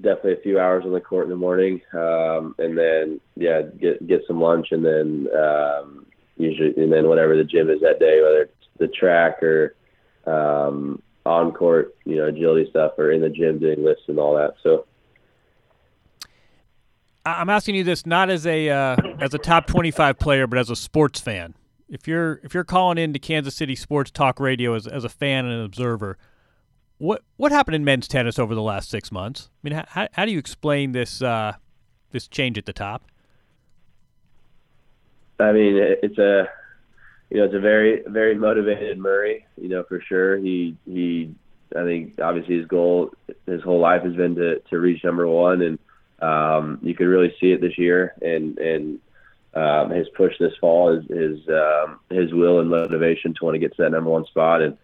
definitely 0.00 0.34
a 0.34 0.42
few 0.42 0.58
hours 0.58 0.84
on 0.84 0.92
the 0.92 1.00
court 1.00 1.24
in 1.24 1.30
the 1.30 1.36
morning, 1.36 1.80
um, 1.92 2.54
and 2.58 2.76
then 2.76 3.20
yeah, 3.36 3.62
get 3.62 4.06
get 4.06 4.22
some 4.26 4.40
lunch, 4.40 4.68
and 4.70 4.84
then 4.84 5.28
um, 5.36 6.06
usually 6.36 6.74
and 6.82 6.92
then 6.92 7.08
whatever 7.08 7.36
the 7.36 7.44
gym 7.44 7.70
is 7.70 7.80
that 7.80 7.98
day, 7.98 8.20
whether 8.22 8.42
it's 8.42 8.52
the 8.78 8.88
track 8.88 9.42
or 9.42 9.74
um, 10.26 11.02
on 11.24 11.52
court, 11.52 11.96
you 12.04 12.16
know, 12.16 12.26
agility 12.26 12.68
stuff, 12.70 12.92
or 12.98 13.12
in 13.12 13.20
the 13.20 13.30
gym 13.30 13.58
doing 13.58 13.84
lifts 13.84 14.04
and 14.08 14.18
all 14.18 14.34
that. 14.36 14.54
So. 14.62 14.86
I'm 17.24 17.50
asking 17.50 17.74
you 17.74 17.82
this 17.82 18.06
not 18.06 18.30
as 18.30 18.46
a 18.46 18.70
uh, 18.70 18.96
as 19.18 19.34
a 19.34 19.38
top 19.38 19.66
25 19.66 20.16
player, 20.16 20.46
but 20.46 20.60
as 20.60 20.70
a 20.70 20.76
sports 20.76 21.18
fan 21.18 21.54
if 21.88 22.08
you're 22.08 22.40
if 22.42 22.54
you're 22.54 22.64
calling 22.64 22.98
into 22.98 23.18
Kansas 23.18 23.54
City 23.54 23.76
Sports 23.76 24.10
Talk 24.10 24.40
Radio 24.40 24.74
as 24.74 24.86
as 24.86 25.04
a 25.04 25.08
fan 25.08 25.44
and 25.44 25.54
an 25.54 25.64
observer, 25.64 26.18
what 26.98 27.22
what 27.36 27.52
happened 27.52 27.74
in 27.74 27.84
men's 27.84 28.08
tennis 28.08 28.38
over 28.38 28.54
the 28.54 28.62
last 28.62 28.88
six 28.88 29.12
months? 29.12 29.50
I 29.64 29.68
mean, 29.68 29.84
how 29.88 30.08
how 30.12 30.24
do 30.24 30.32
you 30.32 30.38
explain 30.38 30.92
this 30.92 31.22
uh, 31.22 31.54
this 32.12 32.26
change 32.28 32.58
at 32.58 32.66
the 32.66 32.72
top? 32.72 33.04
I 35.38 35.52
mean, 35.52 35.76
it's 35.76 36.18
a 36.18 36.48
you 37.30 37.38
know 37.38 37.44
it's 37.44 37.54
a 37.54 37.60
very 37.60 38.02
very 38.06 38.34
motivated 38.34 38.98
Murray. 38.98 39.46
You 39.60 39.68
know 39.68 39.84
for 39.84 40.00
sure. 40.00 40.38
He 40.38 40.76
he. 40.86 41.34
I 41.76 41.82
think 41.82 42.20
obviously 42.22 42.58
his 42.58 42.66
goal 42.66 43.10
his 43.44 43.60
whole 43.62 43.80
life 43.80 44.02
has 44.04 44.14
been 44.14 44.36
to 44.36 44.60
to 44.60 44.78
reach 44.78 45.04
number 45.04 45.26
one, 45.26 45.62
and 45.62 45.78
um, 46.20 46.78
you 46.80 46.94
could 46.94 47.06
really 47.06 47.34
see 47.40 47.52
it 47.52 47.60
this 47.60 47.76
year. 47.76 48.14
And 48.22 48.56
and 48.58 49.00
um, 49.52 49.90
his 49.90 50.08
push 50.16 50.32
this 50.38 50.52
fall 50.60 50.96
is 50.96 51.04
his 51.08 51.40
um, 51.48 51.98
his 52.08 52.32
will 52.32 52.60
and 52.60 52.70
motivation 52.70 53.34
to 53.34 53.44
want 53.44 53.56
to 53.56 53.58
get 53.58 53.76
to 53.76 53.82
that 53.82 53.90
number 53.90 54.08
one 54.08 54.24
spot. 54.26 54.62
And 54.62 54.78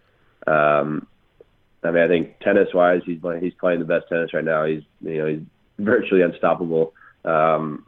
um, 0.45 1.07
I 1.83 1.91
mean, 1.91 2.03
I 2.03 2.07
think 2.07 2.39
tennis 2.39 2.69
wise, 2.73 3.01
he's 3.05 3.19
he's 3.39 3.53
playing 3.53 3.79
the 3.79 3.85
best 3.85 4.07
tennis 4.09 4.33
right 4.33 4.43
now. 4.43 4.65
He's 4.65 4.83
you 5.01 5.17
know 5.17 5.27
he's 5.27 5.41
virtually 5.79 6.21
unstoppable, 6.21 6.93
um, 7.25 7.85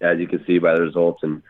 as 0.00 0.18
you 0.18 0.26
can 0.26 0.44
see 0.46 0.58
by 0.58 0.74
the 0.74 0.82
results 0.82 1.22
and 1.22 1.42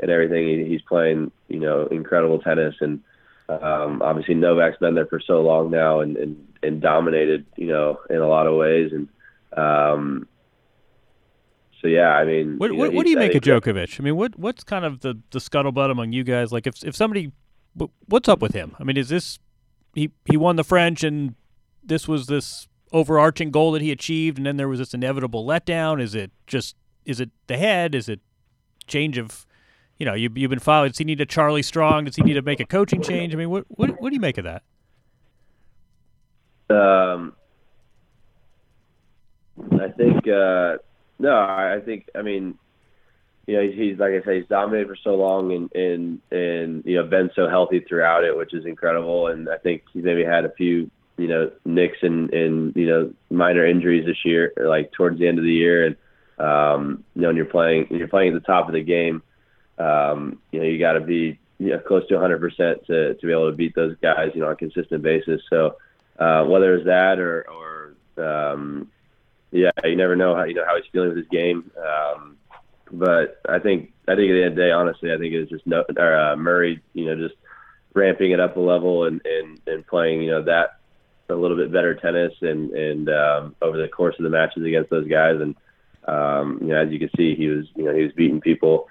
and 0.00 0.10
everything. 0.10 0.46
He, 0.46 0.64
he's 0.70 0.82
playing 0.82 1.30
you 1.48 1.60
know 1.60 1.86
incredible 1.86 2.38
tennis, 2.40 2.74
and 2.80 3.00
um, 3.48 4.02
obviously 4.02 4.34
Novak's 4.34 4.78
been 4.78 4.94
there 4.94 5.06
for 5.06 5.20
so 5.20 5.42
long 5.42 5.70
now 5.70 6.00
and 6.00 6.16
and, 6.16 6.48
and 6.62 6.80
dominated 6.80 7.46
you 7.56 7.66
know 7.66 8.00
in 8.10 8.16
a 8.16 8.28
lot 8.28 8.46
of 8.46 8.54
ways 8.56 8.92
and. 8.92 9.08
Um, 9.56 10.26
so 11.80 11.88
yeah, 11.88 12.08
I 12.08 12.24
mean, 12.24 12.56
What 12.56 12.70
you 12.70 12.78
what, 12.78 12.90
know, 12.90 12.96
what 12.96 13.04
do 13.04 13.10
you 13.10 13.18
make 13.18 13.34
of 13.34 13.42
Djokovic? 13.42 14.00
I 14.00 14.02
mean, 14.02 14.16
what 14.16 14.38
what's 14.38 14.64
kind 14.64 14.86
of 14.86 15.00
the 15.00 15.20
the 15.32 15.38
scuttlebutt 15.38 15.90
among 15.90 16.12
you 16.14 16.24
guys? 16.24 16.50
Like, 16.50 16.66
if 16.66 16.82
if 16.82 16.96
somebody, 16.96 17.30
what's 18.06 18.26
up 18.26 18.40
with 18.40 18.54
him? 18.54 18.74
I 18.80 18.84
mean, 18.84 18.96
is 18.96 19.10
this 19.10 19.38
he 19.94 20.10
he 20.24 20.36
won 20.36 20.56
the 20.56 20.64
French 20.64 21.04
and 21.04 21.34
this 21.84 22.08
was 22.08 22.26
this 22.26 22.68
overarching 22.92 23.50
goal 23.50 23.72
that 23.72 23.82
he 23.82 23.90
achieved, 23.90 24.38
and 24.38 24.46
then 24.46 24.56
there 24.56 24.68
was 24.68 24.78
this 24.78 24.94
inevitable 24.94 25.44
letdown? 25.44 26.00
Is 26.00 26.14
it 26.14 26.30
just 26.46 26.76
is 27.04 27.20
it 27.20 27.30
the 27.46 27.56
head? 27.56 27.94
Is 27.94 28.08
it 28.08 28.20
change 28.86 29.18
of 29.18 29.46
you 29.98 30.06
know 30.06 30.14
you 30.14 30.30
you've 30.34 30.50
been 30.50 30.58
following? 30.58 30.90
Does 30.90 30.98
he 30.98 31.04
need 31.04 31.20
a 31.20 31.26
Charlie 31.26 31.62
Strong? 31.62 32.04
Does 32.04 32.16
he 32.16 32.22
need 32.22 32.34
to 32.34 32.42
make 32.42 32.60
a 32.60 32.66
coaching 32.66 33.02
change? 33.02 33.34
I 33.34 33.36
mean, 33.36 33.50
what 33.50 33.64
what 33.68 34.00
what 34.00 34.10
do 34.10 34.14
you 34.14 34.20
make 34.20 34.38
of 34.38 34.44
that? 34.44 34.62
Um, 36.70 37.34
I 39.72 39.88
think 39.88 40.26
uh, 40.26 40.78
no, 41.18 41.34
I 41.34 41.74
I 41.74 41.80
think 41.80 42.08
I 42.14 42.22
mean, 42.22 42.58
you 43.46 43.56
know, 43.56 43.62
he's, 43.62 43.98
like 43.98 44.12
I 44.12 44.24
say, 44.24 44.40
he's 44.40 44.48
dominated 44.48 44.88
for 44.88 44.96
so 44.96 45.14
long 45.14 45.52
and 45.52 45.72
and 45.74 46.20
and 46.30 46.84
you 46.84 46.96
know 46.96 47.04
been 47.04 47.30
so 47.34 47.48
healthy 47.48 47.80
throughout 47.80 48.24
it, 48.24 48.36
which 48.36 48.54
is 48.54 48.64
incredible. 48.64 49.28
And 49.28 49.48
I 49.48 49.58
think 49.58 49.82
he's 49.92 50.04
maybe 50.04 50.24
had 50.24 50.44
a 50.44 50.52
few 50.52 50.90
you 51.16 51.28
know 51.28 51.50
nicks 51.64 51.98
and 52.02 52.32
and 52.32 52.74
you 52.74 52.86
know 52.86 53.12
minor 53.30 53.66
injuries 53.66 54.06
this 54.06 54.24
year, 54.24 54.52
like 54.56 54.92
towards 54.92 55.18
the 55.18 55.28
end 55.28 55.38
of 55.38 55.44
the 55.44 55.52
year. 55.52 55.86
And 55.86 55.96
um, 56.38 57.04
you 57.14 57.22
know, 57.22 57.28
when 57.28 57.36
you're 57.36 57.46
playing 57.46 57.86
when 57.88 57.98
you're 57.98 58.08
playing 58.08 58.34
at 58.34 58.42
the 58.42 58.46
top 58.46 58.68
of 58.68 58.74
the 58.74 58.82
game, 58.82 59.22
um, 59.78 60.40
you 60.50 60.60
know, 60.60 60.66
you 60.66 60.78
got 60.78 60.94
to 60.94 61.00
be 61.00 61.38
you 61.58 61.70
know, 61.70 61.78
close 61.78 62.06
to 62.08 62.14
100% 62.14 62.86
to 62.86 63.14
to 63.14 63.26
be 63.26 63.32
able 63.32 63.50
to 63.50 63.56
beat 63.56 63.74
those 63.74 63.96
guys, 64.02 64.30
you 64.34 64.40
know, 64.40 64.48
on 64.48 64.52
a 64.52 64.56
consistent 64.56 65.02
basis. 65.02 65.40
So 65.50 65.76
uh, 66.18 66.44
whether 66.44 66.74
it's 66.74 66.86
that 66.86 67.18
or 67.18 67.46
or 67.48 67.94
um, 68.24 68.90
yeah, 69.50 69.70
you 69.84 69.96
never 69.96 70.16
know 70.16 70.34
how 70.34 70.44
you 70.44 70.54
know 70.54 70.64
how 70.66 70.76
he's 70.76 70.90
feeling 70.92 71.10
with 71.10 71.18
his 71.18 71.28
game. 71.28 71.70
Um, 71.78 72.36
but 72.90 73.40
I 73.48 73.58
think 73.58 73.92
I 74.06 74.14
think 74.14 74.30
at 74.30 74.34
the 74.34 74.42
end 74.42 74.52
of 74.52 74.54
the 74.56 74.62
day, 74.62 74.70
honestly, 74.70 75.12
I 75.12 75.18
think 75.18 75.34
it 75.34 75.40
was 75.40 75.48
just 75.48 75.66
no, 75.66 75.84
or, 75.96 76.16
uh, 76.16 76.36
Murray, 76.36 76.80
you 76.92 77.06
know, 77.06 77.16
just 77.16 77.38
ramping 77.94 78.32
it 78.32 78.40
up 78.40 78.56
a 78.56 78.60
level 78.60 79.04
and 79.04 79.20
and 79.24 79.60
and 79.66 79.86
playing, 79.86 80.22
you 80.22 80.30
know, 80.30 80.42
that 80.42 80.78
a 81.28 81.34
little 81.34 81.56
bit 81.56 81.72
better 81.72 81.94
tennis 81.94 82.34
and 82.42 82.70
and 82.72 83.08
um, 83.08 83.56
over 83.62 83.78
the 83.78 83.88
course 83.88 84.14
of 84.18 84.24
the 84.24 84.30
matches 84.30 84.64
against 84.64 84.90
those 84.90 85.08
guys 85.08 85.40
and 85.40 85.54
um, 86.06 86.58
you 86.60 86.68
know, 86.68 86.76
as 86.76 86.90
you 86.90 86.98
can 86.98 87.10
see, 87.16 87.34
he 87.34 87.48
was 87.48 87.66
you 87.74 87.84
know 87.84 87.94
he 87.94 88.02
was 88.02 88.12
beating 88.12 88.40
people. 88.40 88.88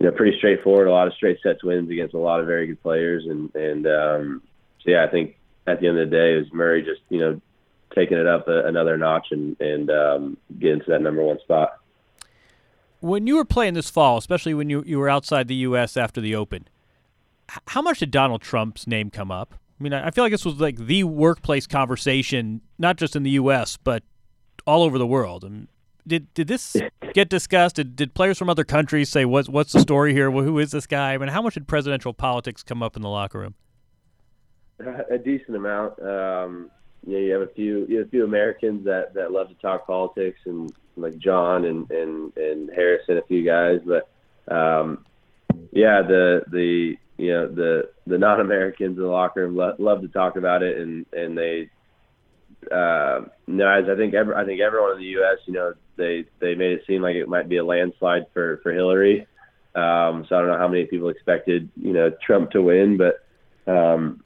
You 0.00 0.06
know, 0.06 0.16
pretty 0.16 0.36
straightforward. 0.38 0.88
A 0.88 0.92
lot 0.92 1.06
of 1.06 1.14
straight 1.14 1.38
sets 1.42 1.62
wins 1.62 1.90
against 1.90 2.14
a 2.14 2.18
lot 2.18 2.40
of 2.40 2.46
very 2.46 2.66
good 2.66 2.82
players, 2.82 3.24
and 3.26 3.54
and 3.54 3.86
um, 3.86 4.42
so 4.82 4.90
yeah, 4.90 5.04
I 5.04 5.08
think 5.08 5.36
at 5.66 5.80
the 5.80 5.88
end 5.88 5.98
of 5.98 6.10
the 6.10 6.16
day, 6.16 6.34
it 6.34 6.38
was 6.38 6.52
Murray 6.52 6.82
just 6.82 7.00
you 7.08 7.20
know 7.20 7.40
taking 7.94 8.18
it 8.18 8.26
up 8.26 8.48
a, 8.48 8.66
another 8.66 8.98
notch 8.98 9.28
and 9.30 9.58
and 9.60 9.90
um, 9.90 10.36
getting 10.58 10.80
to 10.80 10.90
that 10.90 11.02
number 11.02 11.22
one 11.22 11.38
spot. 11.40 11.78
When 13.04 13.26
you 13.26 13.36
were 13.36 13.44
playing 13.44 13.74
this 13.74 13.90
fall, 13.90 14.16
especially 14.16 14.54
when 14.54 14.70
you 14.70 14.82
you 14.86 14.98
were 14.98 15.10
outside 15.10 15.46
the 15.46 15.54
U.S. 15.56 15.96
after 15.96 16.22
the 16.22 16.34
Open, 16.34 16.66
h- 17.50 17.58
how 17.68 17.82
much 17.82 17.98
did 17.98 18.10
Donald 18.10 18.40
Trump's 18.40 18.86
name 18.86 19.10
come 19.10 19.30
up? 19.30 19.54
I 19.78 19.82
mean, 19.82 19.92
I 19.92 20.06
I 20.06 20.10
feel 20.10 20.24
like 20.24 20.30
this 20.30 20.46
was 20.46 20.54
like 20.54 20.78
the 20.78 21.04
workplace 21.04 21.66
conversation, 21.66 22.62
not 22.78 22.96
just 22.96 23.14
in 23.14 23.22
the 23.22 23.32
U.S. 23.32 23.76
but 23.76 24.04
all 24.66 24.82
over 24.82 24.96
the 24.96 25.06
world. 25.06 25.44
And 25.44 25.68
did 26.06 26.32
did 26.32 26.48
this 26.48 26.76
get 27.12 27.28
discussed? 27.28 27.76
Did, 27.76 27.94
did 27.94 28.14
players 28.14 28.38
from 28.38 28.48
other 28.48 28.64
countries 28.64 29.10
say, 29.10 29.26
"What's 29.26 29.50
what's 29.50 29.72
the 29.72 29.80
story 29.80 30.14
here? 30.14 30.30
Well, 30.30 30.44
who 30.46 30.58
is 30.58 30.70
this 30.70 30.86
guy?" 30.86 31.12
I 31.12 31.18
mean, 31.18 31.28
how 31.28 31.42
much 31.42 31.54
did 31.54 31.68
presidential 31.68 32.14
politics 32.14 32.62
come 32.62 32.82
up 32.82 32.96
in 32.96 33.02
the 33.02 33.10
locker 33.10 33.38
room? 33.38 33.54
a 35.10 35.18
decent 35.18 35.56
amount. 35.56 36.00
Um, 36.00 36.70
you 37.06 37.12
know, 37.12 37.18
you 37.18 37.32
have 37.32 37.42
a 37.42 37.52
few 37.52 37.84
you 37.86 37.98
have 37.98 38.06
a 38.06 38.10
few 38.10 38.24
Americans 38.24 38.82
that 38.86 39.12
that 39.12 39.30
love 39.30 39.48
to 39.48 39.54
talk 39.56 39.86
politics 39.86 40.40
and 40.46 40.72
like 40.96 41.18
John 41.18 41.64
and 41.64 41.90
and 41.90 42.36
and 42.36 42.70
Harrison, 42.74 43.18
a 43.18 43.22
few 43.22 43.44
guys, 43.44 43.80
but 43.84 44.08
um, 44.52 45.04
yeah, 45.72 46.02
the 46.02 46.42
the 46.50 46.96
you 47.16 47.32
know 47.32 47.48
the 47.48 47.90
the 48.06 48.18
non-Americans 48.18 48.96
in 48.96 49.02
the 49.02 49.08
locker 49.08 49.42
room 49.42 49.56
lo- 49.56 49.76
love 49.78 50.02
to 50.02 50.08
talk 50.08 50.36
about 50.36 50.62
it, 50.62 50.78
and 50.78 51.06
and 51.12 51.36
they 51.36 51.70
uh, 52.70 53.22
no, 53.46 53.66
I 53.66 53.96
think 53.96 54.14
every, 54.14 54.34
I 54.34 54.44
think 54.44 54.60
everyone 54.60 54.92
in 54.92 54.98
the 54.98 55.04
U.S. 55.04 55.38
you 55.46 55.54
know 55.54 55.74
they 55.96 56.24
they 56.40 56.54
made 56.54 56.72
it 56.72 56.84
seem 56.86 57.02
like 57.02 57.16
it 57.16 57.28
might 57.28 57.48
be 57.48 57.58
a 57.58 57.64
landslide 57.64 58.26
for 58.32 58.58
for 58.62 58.72
Hillary. 58.72 59.26
Um, 59.74 60.24
so 60.28 60.36
I 60.36 60.40
don't 60.40 60.48
know 60.48 60.58
how 60.58 60.68
many 60.68 60.86
people 60.86 61.08
expected 61.08 61.68
you 61.76 61.92
know 61.92 62.10
Trump 62.24 62.50
to 62.52 62.62
win, 62.62 62.96
but 62.96 63.26
um, 63.70 64.23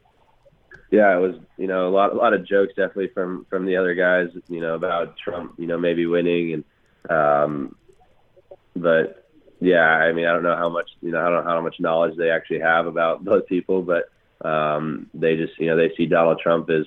yeah, 0.91 1.15
it 1.17 1.21
was 1.21 1.37
you 1.57 1.67
know 1.67 1.89
a 1.89 1.91
lot 1.91 2.13
a 2.13 2.17
lot 2.17 2.35
of 2.35 2.47
jokes 2.47 2.75
definitely 2.77 3.09
from 3.09 3.47
from 3.51 3.67
the 3.67 3.77
other 3.77 3.95
guys 3.95 4.29
you 4.49 4.61
know 4.61 4.75
about 4.75 5.17
Trump 5.17 5.55
you 5.59 5.67
know 5.67 5.79
maybe 5.79 6.07
winning 6.07 6.53
and 6.55 6.65
um, 7.11 7.77
but 8.75 9.27
yeah, 9.61 9.85
I 9.85 10.13
mean 10.13 10.27
I 10.27 10.33
don't 10.33 10.43
know 10.43 10.57
how 10.57 10.69
much 10.69 10.89
you 11.01 11.11
know 11.11 11.21
I 11.21 11.29
don't 11.29 11.45
know 11.45 11.51
how 11.51 11.61
much 11.61 11.77
knowledge 11.81 12.17
they 12.17 12.31
actually 12.31 12.61
have 12.61 12.87
about 12.87 13.25
those 13.25 13.43
people, 13.49 13.83
but 13.83 14.11
um, 14.47 15.11
they 15.15 15.37
just 15.37 15.59
you 15.59 15.67
know 15.67 15.77
they 15.77 15.95
see 15.97 16.07
Donald 16.07 16.41
Trump 16.41 16.71
as 16.71 16.87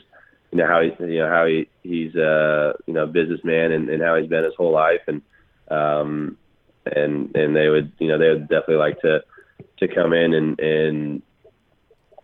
you 0.51 0.57
know 0.57 0.67
how 0.67 0.81
he 0.81 0.91
you 1.05 1.19
know 1.19 1.29
how 1.29 1.45
he 1.45 1.67
he's 1.83 2.15
a 2.15 2.73
you 2.85 2.93
know 2.93 3.05
businessman 3.05 3.71
and, 3.71 3.89
and 3.89 4.01
how 4.01 4.15
he's 4.15 4.29
been 4.29 4.43
his 4.43 4.55
whole 4.57 4.71
life 4.71 5.01
and 5.07 5.21
um, 5.69 6.37
and 6.85 7.35
and 7.35 7.55
they 7.55 7.69
would 7.69 7.91
you 7.99 8.07
know 8.07 8.17
they 8.17 8.29
would 8.29 8.47
definitely 8.47 8.75
like 8.75 8.99
to 9.01 9.23
to 9.79 9.87
come 9.87 10.13
in 10.13 10.33
and 10.33 10.59
and 10.59 11.21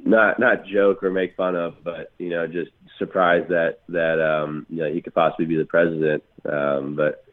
not 0.07 0.39
not 0.39 0.65
joke 0.65 1.03
or 1.03 1.11
make 1.11 1.35
fun 1.35 1.55
of, 1.55 1.83
but 1.83 2.11
you 2.17 2.29
know, 2.29 2.47
just 2.47 2.71
surprised 2.97 3.49
that 3.49 3.79
that 3.89 4.21
um, 4.21 4.65
you 4.69 4.77
know 4.77 4.91
he 4.91 5.01
could 5.01 5.13
possibly 5.13 5.45
be 5.45 5.57
the 5.57 5.65
president. 5.65 6.23
Um, 6.45 6.95
but 6.95 7.25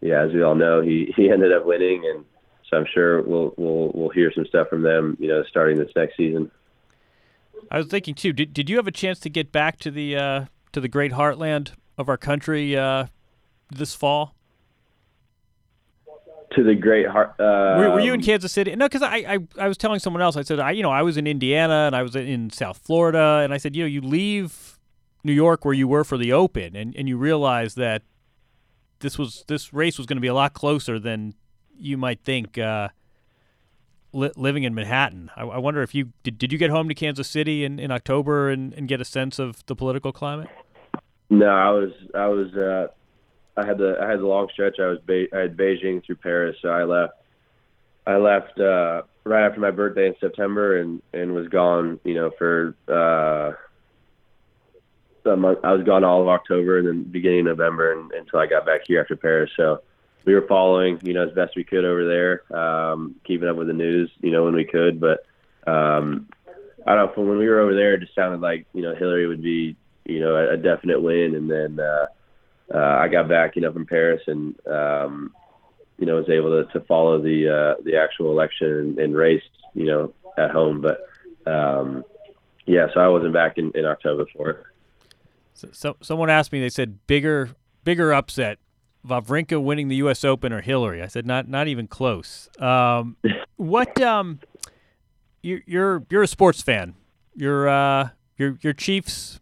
yeah, 0.00 0.22
as 0.22 0.32
we 0.32 0.42
all 0.42 0.54
know, 0.54 0.82
he 0.82 1.12
he 1.16 1.30
ended 1.30 1.52
up 1.52 1.64
winning, 1.64 2.02
and 2.04 2.24
so 2.70 2.76
I'm 2.76 2.86
sure 2.92 3.22
we'll 3.22 3.54
we'll 3.56 3.90
we'll 3.94 4.10
hear 4.10 4.32
some 4.34 4.46
stuff 4.46 4.68
from 4.68 4.82
them, 4.82 5.16
you 5.18 5.28
know, 5.28 5.42
starting 5.48 5.78
this 5.78 5.90
next 5.96 6.16
season. 6.16 6.50
I 7.70 7.78
was 7.78 7.86
thinking 7.88 8.14
too. 8.14 8.32
Did 8.32 8.52
did 8.52 8.70
you 8.70 8.76
have 8.76 8.86
a 8.86 8.92
chance 8.92 9.18
to 9.20 9.30
get 9.30 9.52
back 9.52 9.78
to 9.80 9.90
the 9.90 10.16
uh, 10.16 10.44
to 10.72 10.80
the 10.80 10.88
great 10.88 11.12
heartland 11.12 11.72
of 11.98 12.08
our 12.08 12.18
country 12.18 12.76
uh, 12.76 13.06
this 13.70 13.94
fall? 13.94 14.35
To 16.56 16.62
the 16.64 16.74
great 16.74 17.06
heart. 17.06 17.34
Uh, 17.38 17.76
Were, 17.78 17.90
were 17.90 18.00
you 18.00 18.14
in 18.14 18.22
Kansas 18.22 18.50
City? 18.50 18.74
No, 18.74 18.86
because 18.86 19.02
I, 19.02 19.16
I 19.16 19.38
I 19.58 19.68
was 19.68 19.76
telling 19.76 20.00
someone 20.00 20.22
else. 20.22 20.36
I 20.36 20.42
said 20.42 20.58
I 20.58 20.70
you 20.70 20.82
know 20.82 20.90
I 20.90 21.02
was 21.02 21.16
in 21.16 21.26
Indiana 21.26 21.84
and 21.86 21.94
I 21.94 22.02
was 22.02 22.16
in 22.16 22.48
South 22.50 22.78
Florida, 22.78 23.42
and 23.44 23.52
I 23.52 23.58
said 23.58 23.76
you 23.76 23.82
know 23.82 23.88
you 23.88 24.00
leave 24.00 24.78
New 25.22 25.34
York 25.34 25.64
where 25.64 25.74
you 25.74 25.86
were 25.86 26.02
for 26.02 26.16
the 26.16 26.32
Open, 26.32 26.74
and, 26.74 26.96
and 26.96 27.08
you 27.08 27.18
realize 27.18 27.74
that 27.74 28.02
this 29.00 29.18
was 29.18 29.44
this 29.48 29.74
race 29.74 29.98
was 29.98 30.06
going 30.06 30.16
to 30.16 30.22
be 30.22 30.28
a 30.28 30.34
lot 30.34 30.54
closer 30.54 30.98
than 30.98 31.34
you 31.76 31.98
might 31.98 32.20
think. 32.24 32.56
Uh, 32.56 32.88
li- 34.12 34.32
living 34.36 34.64
in 34.64 34.74
Manhattan, 34.74 35.30
I, 35.36 35.42
I 35.42 35.58
wonder 35.58 35.82
if 35.82 35.94
you 35.94 36.12
did. 36.22 36.38
Did 36.38 36.52
you 36.52 36.58
get 36.58 36.70
home 36.70 36.88
to 36.88 36.94
Kansas 36.94 37.28
City 37.28 37.64
in, 37.64 37.78
in 37.78 37.90
October 37.90 38.48
and, 38.48 38.72
and 38.72 38.88
get 38.88 39.00
a 39.00 39.04
sense 39.04 39.38
of 39.38 39.64
the 39.66 39.76
political 39.76 40.12
climate? 40.12 40.48
No, 41.28 41.48
I 41.48 41.70
was 41.70 41.90
I 42.14 42.28
was 42.28 42.54
uh, 42.54 42.86
I 43.56 43.64
had 43.64 43.78
the 43.78 43.98
I 44.00 44.10
had 44.10 44.20
the 44.20 44.26
long 44.26 44.48
stretch. 44.52 44.78
I 44.80 44.86
was 44.86 44.98
I 45.08 45.38
had 45.38 45.56
Beijing 45.56 46.04
through 46.04 46.16
Paris, 46.16 46.56
so 46.60 46.68
I 46.68 46.84
left. 46.84 47.14
I 48.06 48.16
left 48.16 48.60
uh, 48.60 49.02
right 49.24 49.46
after 49.46 49.60
my 49.60 49.70
birthday 49.70 50.06
in 50.06 50.14
September, 50.20 50.78
and 50.78 51.02
and 51.12 51.32
was 51.32 51.48
gone. 51.48 51.98
You 52.04 52.14
know, 52.14 52.30
for 52.38 52.74
uh, 52.88 53.56
a 55.26 55.36
month. 55.36 55.58
I 55.64 55.72
was 55.72 55.84
gone 55.84 56.04
all 56.04 56.22
of 56.22 56.28
October 56.28 56.78
and 56.78 56.86
then 56.86 57.02
beginning 57.04 57.40
of 57.40 57.58
November, 57.58 57.92
and, 57.92 58.12
until 58.12 58.38
I 58.38 58.46
got 58.46 58.66
back 58.66 58.82
here 58.86 59.00
after 59.00 59.16
Paris. 59.16 59.50
So 59.56 59.82
we 60.24 60.34
were 60.34 60.46
following, 60.46 60.98
you 61.02 61.14
know, 61.14 61.26
as 61.26 61.34
best 61.34 61.56
we 61.56 61.64
could 61.64 61.84
over 61.84 62.06
there, 62.06 62.56
um, 62.56 63.14
keeping 63.24 63.48
up 63.48 63.56
with 63.56 63.68
the 63.68 63.72
news, 63.72 64.10
you 64.20 64.30
know, 64.30 64.44
when 64.44 64.54
we 64.54 64.64
could. 64.64 65.00
But 65.00 65.24
um, 65.66 66.28
I 66.86 66.94
don't 66.94 67.06
know. 67.06 67.12
From 67.14 67.28
when 67.28 67.38
we 67.38 67.48
were 67.48 67.60
over 67.60 67.74
there, 67.74 67.94
it 67.94 68.00
just 68.00 68.14
sounded 68.14 68.40
like 68.40 68.66
you 68.72 68.82
know 68.82 68.94
Hillary 68.94 69.26
would 69.26 69.42
be, 69.42 69.76
you 70.04 70.20
know, 70.20 70.34
a, 70.36 70.54
a 70.54 70.56
definite 70.56 71.00
win. 71.00 71.34
And 71.34 71.50
then 71.50 71.80
uh, 71.80 72.06
uh, 72.72 72.78
I 72.78 73.08
got 73.08 73.28
back, 73.28 73.56
you 73.56 73.62
know, 73.62 73.72
from 73.72 73.86
Paris 73.86 74.22
and 74.26 74.54
um, 74.66 75.32
you 75.98 76.06
know 76.06 76.16
was 76.16 76.28
able 76.28 76.50
to, 76.50 76.72
to 76.72 76.84
follow 76.86 77.20
the 77.20 77.48
uh, 77.48 77.82
the 77.84 77.96
actual 77.96 78.30
election 78.30 78.96
and, 79.00 79.14
race, 79.14 79.42
you 79.74 79.86
know, 79.86 80.12
at 80.36 80.50
home. 80.50 80.80
But 80.80 81.06
um, 81.50 82.04
yeah, 82.66 82.86
so 82.92 83.00
I 83.00 83.08
wasn't 83.08 83.32
back 83.32 83.58
in, 83.58 83.72
in 83.74 83.84
October 83.84 84.26
for 84.36 84.50
it. 84.50 84.62
So, 85.54 85.68
so 85.72 85.96
someone 86.02 86.28
asked 86.28 86.52
me. 86.52 86.60
They 86.60 86.68
said 86.68 87.06
bigger 87.06 87.50
bigger 87.84 88.12
upset, 88.12 88.58
Wawrinka 89.06 89.62
winning 89.62 89.88
the 89.88 89.96
U.S. 89.96 90.24
Open 90.24 90.52
or 90.52 90.60
Hillary. 90.60 91.02
I 91.02 91.06
said 91.06 91.26
not 91.26 91.48
not 91.48 91.68
even 91.68 91.86
close. 91.86 92.48
Um, 92.58 93.16
what 93.56 94.00
um, 94.02 94.40
you, 95.42 95.62
you're 95.66 96.04
you're 96.10 96.22
a 96.22 96.28
sports 96.28 96.60
fan. 96.60 96.94
You're 97.34 97.68
uh, 97.68 98.10
your 98.36 98.58
your 98.60 98.72
Chiefs. 98.72 99.40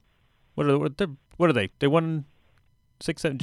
What 0.54 0.68
are 0.68 0.78
what 1.36 1.50
are 1.50 1.52
they? 1.52 1.70
They 1.78 1.86
won 1.86 2.26
six 3.04 3.22
seven. 3.22 3.38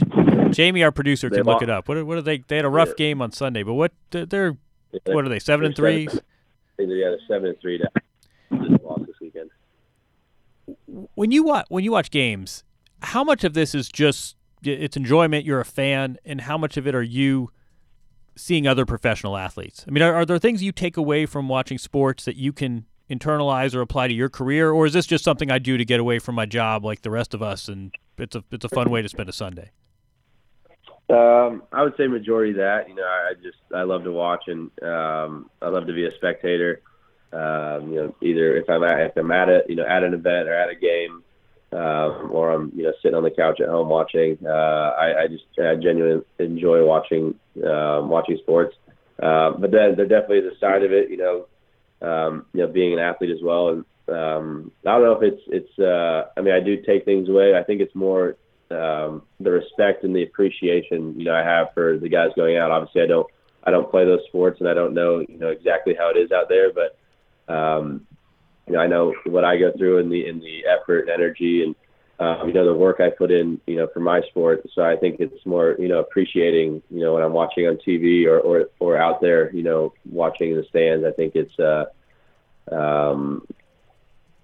Jamie, 0.52 0.84
our 0.84 0.92
producer, 0.92 1.30
They 1.30 1.38
can 1.38 1.46
look 1.46 1.54
lost. 1.56 1.64
it 1.64 1.70
up. 1.70 1.88
What 1.88 1.98
are, 1.98 2.06
what 2.06 2.18
are 2.18 2.22
they? 2.22 2.40
They 2.48 2.58
had 2.58 2.66
a 2.66 2.70
rough 2.70 2.90
Yeah. 2.90 2.94
game 2.98 3.22
on 3.22 3.32
Sunday, 3.32 3.64
but 3.64 3.74
what 3.76 3.94
they're, 4.12 4.58
Yeah, 4.92 5.00
what 5.14 5.26
are 5.26 5.30
they? 5.30 5.40
Seven 5.40 5.66
and 5.66 5.76
three. 5.76 6.08
seven- 6.08 6.22
they're, 6.78 6.88
yeah, 6.88 7.10
they're 7.10 7.20
seven 7.28 7.50
and 7.50 7.60
three 7.62 7.80
now. 7.80 8.68
Lost 8.84 9.06
this 9.06 9.16
weekend. 9.22 9.50
when 11.16 11.32
you 11.32 11.44
watch 11.44 11.66
when 11.70 11.84
you 11.84 11.92
watch 11.92 12.12
games, 12.12 12.64
how 13.02 13.24
much 13.24 13.44
of 13.44 13.54
this 13.54 13.74
is 13.76 13.90
just 13.90 14.36
it's 14.64 14.98
enjoyment? 14.98 15.46
You're 15.46 15.60
a 15.60 15.66
fan, 15.66 16.18
and 16.26 16.42
how 16.42 16.58
much 16.58 16.78
of 16.78 16.86
it 16.88 16.94
are 16.96 17.02
you 17.04 17.52
seeing 18.36 18.68
other 18.68 18.86
professional 18.86 19.38
athletes? 19.38 19.86
I 19.88 19.92
mean, 19.92 20.02
are, 20.04 20.14
are 20.14 20.26
there 20.26 20.38
things 20.40 20.62
you 20.64 20.72
take 20.72 20.98
away 20.98 21.26
from 21.26 21.48
watching 21.50 21.78
sports 21.78 22.26
that 22.26 22.36
you 22.36 22.54
can 22.54 22.86
internalize 23.10 23.76
or 23.76 23.82
apply 23.82 24.08
to 24.08 24.14
your 24.14 24.30
career, 24.30 24.72
or 24.72 24.86
is 24.86 24.94
this 24.94 25.06
just 25.06 25.24
something 25.24 25.52
I 25.52 25.60
do 25.60 25.78
to 25.78 25.84
get 25.86 26.00
away 26.00 26.20
from 26.20 26.36
my 26.36 26.46
job 26.46 26.86
like 26.86 27.02
the 27.02 27.12
rest 27.12 27.34
of 27.34 27.42
us, 27.42 27.68
and 27.68 27.94
it's 28.22 28.36
a 28.36 28.44
it's 28.52 28.66
a 28.66 28.70
fun 28.70 28.90
way 28.90 29.02
to 29.02 29.10
spend 29.10 29.30
a 29.30 29.34
Sunday? 29.34 29.72
Um, 31.10 31.64
I 31.74 31.84
would 31.84 31.94
say 31.98 32.08
majority 32.08 32.52
of 32.52 32.58
that. 32.58 32.88
You 32.88 32.96
know, 32.96 33.04
I 33.04 33.34
just 33.42 33.58
I 33.76 33.84
love 33.84 34.04
to 34.04 34.12
watch 34.12 34.44
and 34.48 34.72
um, 34.84 35.50
I 35.62 35.68
love 35.68 35.88
to 35.88 35.94
be 35.94 36.06
a 36.06 36.16
spectator. 36.16 36.82
Um, 37.34 37.90
you 37.92 37.96
know, 37.96 38.16
either 38.22 38.58
if 38.58 38.70
I'm 38.70 38.84
at 38.84 39.00
if 39.02 39.18
I'm 39.18 39.32
at 39.32 39.50
it, 39.50 39.66
you 39.68 39.76
know, 39.76 39.86
at 39.86 40.04
an 40.04 40.14
event 40.14 40.48
or 40.48 40.54
at 40.54 40.70
a 40.70 40.76
game, 40.76 41.24
um, 41.74 42.30
or 42.32 42.52
I'm 42.52 42.72
you 42.76 42.84
know 42.84 42.94
sitting 43.02 43.16
on 43.16 43.24
the 43.24 43.32
couch 43.32 43.60
at 43.60 43.70
home 43.70 43.90
watching. 43.90 44.38
Uh, 44.46 44.50
I, 44.50 45.24
I 45.24 45.28
just 45.28 45.44
I 45.60 45.76
genuinely 45.76 46.24
enjoy 46.40 46.86
watching 46.86 47.36
um, 47.66 48.10
watching 48.10 48.38
sports. 48.42 48.76
Uh, 49.22 49.52
but 49.52 49.72
then 49.72 49.96
there 49.96 50.08
definitely 50.08 50.40
is 50.40 50.54
a 50.56 50.60
side 50.60 50.84
of 50.84 50.92
it, 50.92 51.12
you 51.12 51.18
know, 51.18 51.46
um, 52.02 52.46
you 52.54 52.62
know, 52.62 52.68
being 52.68 52.94
an 52.94 53.00
athlete 53.00 53.30
as 53.30 53.42
well. 53.44 53.70
And 53.70 53.86
um, 54.12 54.72
I 54.86 54.92
don't 54.92 55.04
know 55.04 55.20
if 55.20 55.34
it's 55.34 55.42
it's. 55.48 55.80
Uh, 55.80 56.30
I 56.38 56.42
mean, 56.42 56.54
I 56.54 56.60
do 56.60 56.82
take 56.82 57.06
things 57.06 57.30
away. 57.30 57.56
I 57.56 57.64
think 57.64 57.82
it's 57.82 57.96
more 57.96 58.36
um, 58.72 59.24
the 59.40 59.52
respect 59.52 60.04
and 60.04 60.16
the 60.16 60.24
appreciation 60.24 61.20
you 61.20 61.26
know 61.26 61.36
I 61.36 61.44
have 61.44 61.74
for 61.74 61.98
the 61.98 62.10
guys 62.10 62.30
going 62.36 62.58
out. 62.58 62.72
Obviously, 62.72 63.02
I 63.02 63.08
don't 63.08 63.28
I 63.64 63.72
don't 63.72 63.90
play 63.92 64.06
those 64.06 64.22
sports 64.28 64.60
and 64.60 64.70
I 64.70 64.74
don't 64.74 64.94
know 64.94 65.20
you 65.20 65.38
know 65.38 65.50
exactly 65.50 65.96
how 65.98 66.10
it 66.10 66.18
is 66.18 66.32
out 66.32 66.50
there, 66.50 66.72
but 66.74 67.54
um, 67.54 68.08
you 68.68 68.74
know 68.74 68.80
I 68.80 68.88
know 68.88 69.14
what 69.26 69.46
I 69.46 69.58
go 69.58 69.72
through 69.78 70.00
in 70.00 70.10
the 70.10 70.28
in 70.28 70.40
the 70.40 70.66
effort 70.66 71.02
and 71.02 71.10
energy 71.10 71.64
and 71.64 71.76
um, 72.20 72.48
you 72.48 72.54
know 72.54 72.66
the 72.66 72.74
work 72.74 73.00
I 73.00 73.10
put 73.10 73.32
in 73.32 73.60
you 73.68 73.76
know 73.76 73.88
for 73.94 74.00
my 74.00 74.22
sport. 74.30 74.66
So 74.74 74.84
I 74.84 74.96
think 74.96 75.20
it's 75.20 75.46
more 75.46 75.76
you 75.80 75.88
know 75.88 76.00
appreciating 76.00 76.82
you 76.90 77.00
know 77.00 77.14
when 77.14 77.24
I'm 77.24 77.34
watching 77.34 77.68
on 77.68 77.78
TV 77.86 78.26
or 78.26 78.40
or, 78.40 78.70
or 78.80 78.98
out 78.98 79.22
there 79.22 79.54
you 79.54 79.64
know 79.64 79.94
watching 80.10 80.52
in 80.52 80.58
the 80.58 80.66
stands. 80.70 81.06
I 81.06 81.12
think 81.12 81.36
it's 81.36 81.60
uh, 81.60 81.86
um, 82.74 83.46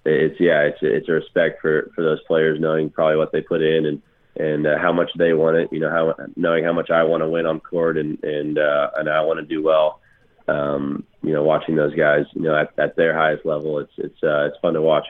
it's 0.07 0.39
yeah 0.39 0.61
it's 0.61 0.79
it's 0.81 1.09
a 1.09 1.13
respect 1.13 1.61
for 1.61 1.91
for 1.95 2.03
those 2.03 2.19
players 2.27 2.59
knowing 2.59 2.89
probably 2.89 3.17
what 3.17 3.31
they 3.31 3.41
put 3.41 3.61
in 3.61 3.85
and 3.85 4.01
and 4.39 4.67
uh, 4.67 4.77
how 4.77 4.93
much 4.93 5.09
they 5.17 5.33
want 5.33 5.57
it. 5.57 5.71
You 5.71 5.79
know, 5.79 5.89
how 5.89 6.15
knowing 6.35 6.63
how 6.63 6.73
much 6.73 6.89
I 6.89 7.03
want 7.03 7.23
to 7.23 7.29
win 7.29 7.45
on 7.45 7.59
court 7.59 7.97
and 7.97 8.23
and 8.23 8.57
uh, 8.57 8.91
and 8.95 9.09
I 9.09 9.21
want 9.21 9.39
to 9.39 9.45
do 9.45 9.63
well. 9.63 10.01
Um, 10.47 11.03
you 11.23 11.33
know, 11.33 11.43
watching 11.43 11.75
those 11.75 11.93
guys, 11.93 12.25
you 12.33 12.43
know, 12.43 12.55
at, 12.55 12.71
at 12.77 12.95
their 12.95 13.13
highest 13.13 13.45
level, 13.45 13.79
it's 13.79 13.91
it's 13.97 14.23
uh, 14.23 14.45
it's 14.45 14.57
fun 14.61 14.73
to 14.73 14.81
watch. 14.81 15.05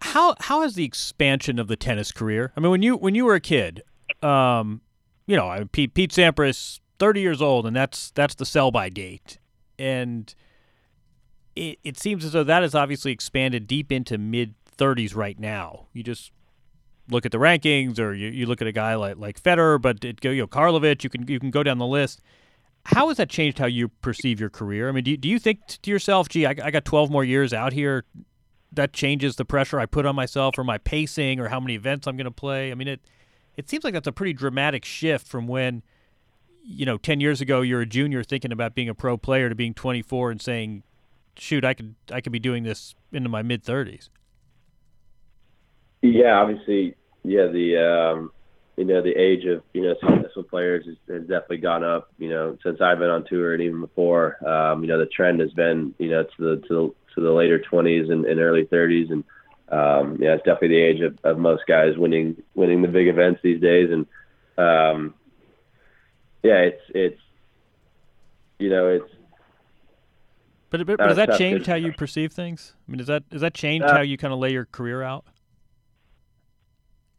How 0.00 0.34
how 0.40 0.62
has 0.62 0.74
the 0.74 0.84
expansion 0.84 1.58
of 1.58 1.68
the 1.68 1.76
tennis 1.76 2.12
career? 2.12 2.52
I 2.56 2.60
mean, 2.60 2.70
when 2.70 2.82
you 2.82 2.96
when 2.96 3.14
you 3.14 3.24
were 3.24 3.36
a 3.36 3.40
kid, 3.40 3.82
um, 4.22 4.80
you 5.26 5.36
know, 5.36 5.66
Pete 5.72 5.94
Pete 5.94 6.10
Sampras, 6.10 6.80
thirty 6.98 7.20
years 7.20 7.40
old, 7.40 7.64
and 7.64 7.76
that's 7.76 8.10
that's 8.10 8.34
the 8.34 8.44
sell 8.44 8.70
by 8.70 8.88
date, 8.88 9.38
and 9.78 10.34
it 11.58 11.78
it 11.84 11.98
seems 11.98 12.24
as 12.24 12.32
though 12.32 12.44
that 12.44 12.62
has 12.62 12.74
obviously 12.74 13.12
expanded 13.12 13.66
deep 13.66 13.90
into 13.92 14.18
mid 14.18 14.54
thirties 14.66 15.14
right 15.14 15.38
now. 15.38 15.86
You 15.92 16.02
just 16.02 16.32
look 17.10 17.26
at 17.26 17.32
the 17.32 17.38
rankings, 17.38 17.98
or 17.98 18.14
you, 18.14 18.28
you 18.28 18.46
look 18.46 18.60
at 18.60 18.68
a 18.68 18.72
guy 18.72 18.94
like 18.94 19.16
like 19.16 19.42
Federer, 19.42 19.80
but 19.80 20.04
it 20.04 20.24
you 20.24 20.36
know 20.36 20.46
Karlovic. 20.46 21.02
You 21.04 21.10
can 21.10 21.26
you 21.26 21.40
can 21.40 21.50
go 21.50 21.62
down 21.62 21.78
the 21.78 21.86
list. 21.86 22.20
How 22.84 23.08
has 23.08 23.18
that 23.18 23.28
changed 23.28 23.58
how 23.58 23.66
you 23.66 23.88
perceive 23.88 24.40
your 24.40 24.48
career? 24.48 24.88
I 24.88 24.92
mean, 24.92 25.04
do 25.04 25.10
you, 25.10 25.16
do 25.16 25.28
you 25.28 25.38
think 25.38 25.66
to 25.66 25.90
yourself, 25.90 26.28
"Gee, 26.28 26.46
I, 26.46 26.54
I 26.62 26.70
got 26.70 26.84
12 26.84 27.10
more 27.10 27.24
years 27.24 27.52
out 27.52 27.72
here"? 27.72 28.04
That 28.72 28.92
changes 28.92 29.36
the 29.36 29.44
pressure 29.44 29.80
I 29.80 29.86
put 29.86 30.06
on 30.06 30.14
myself, 30.14 30.58
or 30.58 30.64
my 30.64 30.78
pacing, 30.78 31.40
or 31.40 31.48
how 31.48 31.58
many 31.58 31.74
events 31.74 32.06
I'm 32.06 32.16
going 32.16 32.26
to 32.26 32.30
play. 32.30 32.70
I 32.70 32.74
mean, 32.74 32.88
it 32.88 33.00
it 33.58 33.68
seems 33.68 33.82
like 33.82 33.92
that's 33.92 34.06
a 34.06 34.12
pretty 34.12 34.32
dramatic 34.32 34.84
shift 34.84 35.26
from 35.26 35.48
when, 35.48 35.82
you 36.62 36.86
know, 36.86 36.96
10 36.96 37.18
years 37.18 37.40
ago 37.40 37.60
you're 37.60 37.80
a 37.80 37.86
junior 37.86 38.22
thinking 38.22 38.52
about 38.52 38.72
being 38.72 38.88
a 38.88 38.94
pro 38.94 39.16
player 39.16 39.48
to 39.48 39.54
being 39.56 39.74
24 39.74 40.30
and 40.30 40.40
saying, 40.40 40.84
"Shoot, 41.38 41.64
I 41.64 41.74
could 41.74 41.94
I 42.12 42.20
could 42.20 42.32
be 42.32 42.38
doing 42.38 42.64
this 42.64 42.94
into 43.12 43.28
my 43.28 43.42
mid 43.42 43.64
30s." 43.64 44.08
Yeah, 46.02 46.38
obviously, 46.38 46.94
yeah, 47.24 47.46
the 47.46 47.76
um, 47.76 48.32
you 48.76 48.84
know 48.84 49.02
the 49.02 49.10
age 49.10 49.44
of 49.44 49.62
you 49.72 49.82
know 49.82 49.94
successful 50.00 50.44
players 50.44 50.86
has, 50.86 50.96
has 51.08 51.22
definitely 51.22 51.58
gone 51.58 51.82
up. 51.82 52.12
You 52.18 52.30
know, 52.30 52.56
since 52.62 52.80
I've 52.80 53.00
been 53.00 53.10
on 53.10 53.24
tour 53.24 53.54
and 53.54 53.62
even 53.62 53.80
before, 53.80 54.36
um, 54.48 54.82
you 54.82 54.88
know, 54.88 54.98
the 54.98 55.06
trend 55.06 55.40
has 55.40 55.52
been 55.52 55.94
you 55.98 56.08
know 56.08 56.22
to 56.22 56.30
the 56.38 56.56
to 56.68 56.74
the, 56.74 56.94
to 57.14 57.20
the 57.20 57.32
later 57.32 57.58
20s 57.58 58.10
and, 58.12 58.24
and 58.24 58.38
early 58.38 58.64
30s, 58.66 59.10
and 59.10 59.24
um, 59.70 60.18
yeah, 60.20 60.34
it's 60.34 60.44
definitely 60.44 60.68
the 60.68 60.82
age 60.82 61.00
of, 61.00 61.18
of 61.24 61.38
most 61.38 61.64
guys 61.66 61.96
winning 61.96 62.40
winning 62.54 62.82
the 62.82 62.88
big 62.88 63.08
events 63.08 63.40
these 63.42 63.60
days, 63.60 63.90
and 63.90 64.06
um, 64.56 65.14
yeah, 66.44 66.58
it's 66.58 66.82
it's 66.94 67.20
you 68.60 68.70
know 68.70 68.86
it's 68.86 69.10
but, 70.70 70.86
but, 70.86 70.98
but 70.98 71.06
does 71.06 71.16
that 71.16 71.38
change 71.38 71.66
how 71.66 71.74
you 71.74 71.92
perceive 71.92 72.32
things? 72.32 72.74
I 72.86 72.90
mean, 72.90 72.98
does 72.98 73.06
that 73.06 73.28
does 73.30 73.40
that 73.40 73.54
change 73.54 73.84
uh, 73.84 73.92
how 73.92 74.00
you 74.00 74.16
kind 74.16 74.32
of 74.32 74.38
lay 74.38 74.52
your 74.52 74.66
career 74.66 75.02
out? 75.02 75.24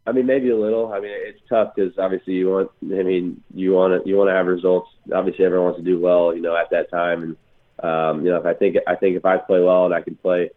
I 0.05 0.12
mean, 0.12 0.25
maybe 0.25 0.49
a 0.49 0.57
little. 0.57 0.91
I 0.91 0.99
mean, 0.99 1.12
it's 1.13 1.39
tough 1.47 1.75
because 1.75 1.93
obviously 1.97 2.33
you 2.33 2.49
want. 2.49 2.71
I 2.83 3.03
mean, 3.03 3.43
you 3.53 3.73
want 3.73 4.03
to 4.03 4.09
you 4.09 4.17
want 4.17 4.29
to 4.29 4.33
have 4.33 4.47
results. 4.47 4.89
Obviously, 5.13 5.45
everyone 5.45 5.65
wants 5.65 5.79
to 5.79 5.85
do 5.85 5.99
well. 5.99 6.33
You 6.35 6.41
know, 6.41 6.55
at 6.55 6.69
that 6.71 6.89
time, 6.89 7.23
and 7.23 7.38
um, 7.83 8.25
you 8.25 8.31
know, 8.31 8.38
if 8.38 8.45
I 8.45 8.53
think 8.53 8.77
I 8.88 8.95
think 8.95 9.17
if 9.17 9.25
I 9.25 9.38
play 9.38 9.62
well 9.62 9.85
and 9.85 9.93
I 9.93 10.01
can 10.01 10.15
play, 10.15 10.49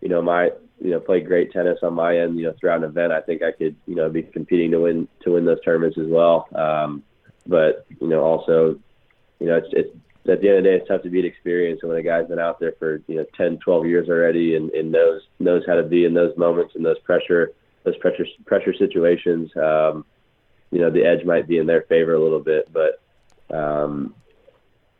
you 0.00 0.08
know, 0.08 0.20
my 0.20 0.50
you 0.80 0.90
know 0.90 1.00
play 1.00 1.20
great 1.20 1.52
tennis 1.52 1.78
on 1.82 1.94
my 1.94 2.18
end, 2.18 2.38
you 2.38 2.44
know, 2.44 2.54
throughout 2.58 2.78
an 2.78 2.84
event, 2.84 3.12
I 3.12 3.20
think 3.20 3.42
I 3.42 3.52
could 3.52 3.76
you 3.86 3.94
know 3.94 4.08
be 4.10 4.22
competing 4.22 4.70
to 4.72 4.80
win 4.80 5.08
to 5.22 5.32
win 5.32 5.44
those 5.44 5.60
tournaments 5.64 5.98
as 5.98 6.08
well. 6.08 6.48
Um, 6.54 7.02
but 7.46 7.86
you 8.00 8.08
know, 8.08 8.22
also, 8.22 8.78
you 9.38 9.46
know, 9.46 9.56
it's 9.56 9.68
it's 9.72 9.96
at 10.26 10.40
the 10.40 10.48
end 10.48 10.58
of 10.58 10.64
the 10.64 10.70
day, 10.70 10.76
it's 10.76 10.88
tough 10.88 11.02
to 11.02 11.10
beat 11.10 11.24
experience. 11.24 11.80
And 11.82 11.90
when 11.90 11.98
a 11.98 12.02
guy's 12.02 12.28
been 12.28 12.38
out 12.38 12.60
there 12.60 12.74
for 12.78 13.02
you 13.06 13.16
know 13.16 13.24
10, 13.36 13.58
12 13.58 13.86
years 13.86 14.08
already, 14.08 14.56
and, 14.56 14.70
and 14.70 14.92
knows 14.92 15.22
knows 15.38 15.62
how 15.66 15.74
to 15.74 15.82
be 15.82 16.04
in 16.04 16.14
those 16.14 16.36
moments 16.36 16.74
and 16.74 16.84
those 16.84 16.98
pressure 17.00 17.52
those 17.84 17.96
pressure 17.98 18.26
pressure 18.44 18.74
situations, 18.74 19.50
um, 19.56 20.04
you 20.70 20.80
know, 20.80 20.90
the 20.90 21.04
edge 21.04 21.24
might 21.24 21.48
be 21.48 21.58
in 21.58 21.66
their 21.66 21.82
favor 21.82 22.14
a 22.14 22.22
little 22.22 22.40
bit. 22.40 22.70
But 22.72 23.00
um, 23.54 24.14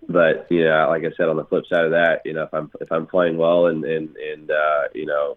but 0.08 0.46
you 0.50 0.64
know, 0.64 0.86
like 0.88 1.04
I 1.04 1.14
said, 1.16 1.28
on 1.28 1.36
the 1.36 1.44
flip 1.44 1.64
side 1.66 1.84
of 1.84 1.90
that, 1.90 2.22
you 2.24 2.32
know, 2.32 2.44
if 2.44 2.54
I'm 2.54 2.70
if 2.80 2.90
I'm 2.90 3.06
playing 3.06 3.36
well 3.36 3.66
and 3.66 3.84
and 3.84 4.16
and 4.16 4.50
uh, 4.50 4.82
you 4.94 5.06
know, 5.06 5.36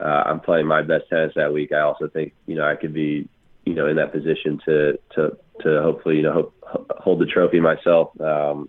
uh, 0.00 0.22
I'm 0.26 0.40
playing 0.40 0.66
my 0.66 0.82
best 0.82 1.08
tennis 1.08 1.32
that 1.36 1.52
week, 1.52 1.72
I 1.72 1.80
also 1.80 2.08
think 2.08 2.32
you 2.46 2.54
know 2.54 2.64
I 2.64 2.76
could 2.76 2.94
be 2.94 3.28
you 3.64 3.74
know 3.74 3.86
in 3.88 3.96
that 3.96 4.12
position 4.12 4.60
to 4.66 4.98
to 5.14 5.36
to 5.62 5.82
hopefully 5.82 6.16
you 6.16 6.22
know 6.22 6.32
hope, 6.62 6.92
hold 6.98 7.20
the 7.20 7.26
trophy 7.26 7.60
myself 7.60 8.18
um, 8.20 8.68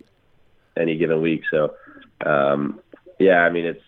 any 0.78 0.96
given 0.96 1.20
week. 1.20 1.42
So 1.50 1.74
um, 2.24 2.80
yeah, 3.18 3.40
I 3.40 3.50
mean 3.50 3.66
it's 3.66 3.82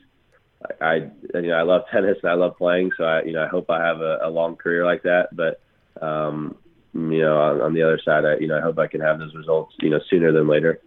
I 0.81 1.09
you 1.35 1.43
know 1.49 1.55
I 1.55 1.63
love 1.63 1.83
tennis 1.93 2.19
and 2.23 2.31
I 2.31 2.35
love 2.35 2.57
playing, 2.57 2.93
so 2.97 3.05
I 3.05 3.23
you 3.23 3.33
know 3.33 3.45
I 3.45 3.49
hope 3.49 3.71
I 3.71 3.85
have 3.85 4.01
a, 4.01 4.19
a 4.25 4.31
long 4.31 4.57
career 4.57 4.85
like 4.85 5.03
that. 5.03 5.29
But 5.33 5.61
um, 6.01 6.57
you 6.95 7.23
know 7.23 7.39
on, 7.39 7.61
on 7.61 7.75
the 7.75 7.83
other 7.83 8.01
side, 8.05 8.25
I 8.25 8.37
you 8.39 8.49
know 8.49 8.59
I 8.59 8.61
hope 8.61 8.79
I 8.79 8.87
can 8.87 9.01
have 9.01 9.19
those 9.19 9.35
results 9.35 9.75
you 9.81 9.91
know 9.91 10.01
sooner 10.11 10.33
than 10.33 10.49
later. 10.49 10.81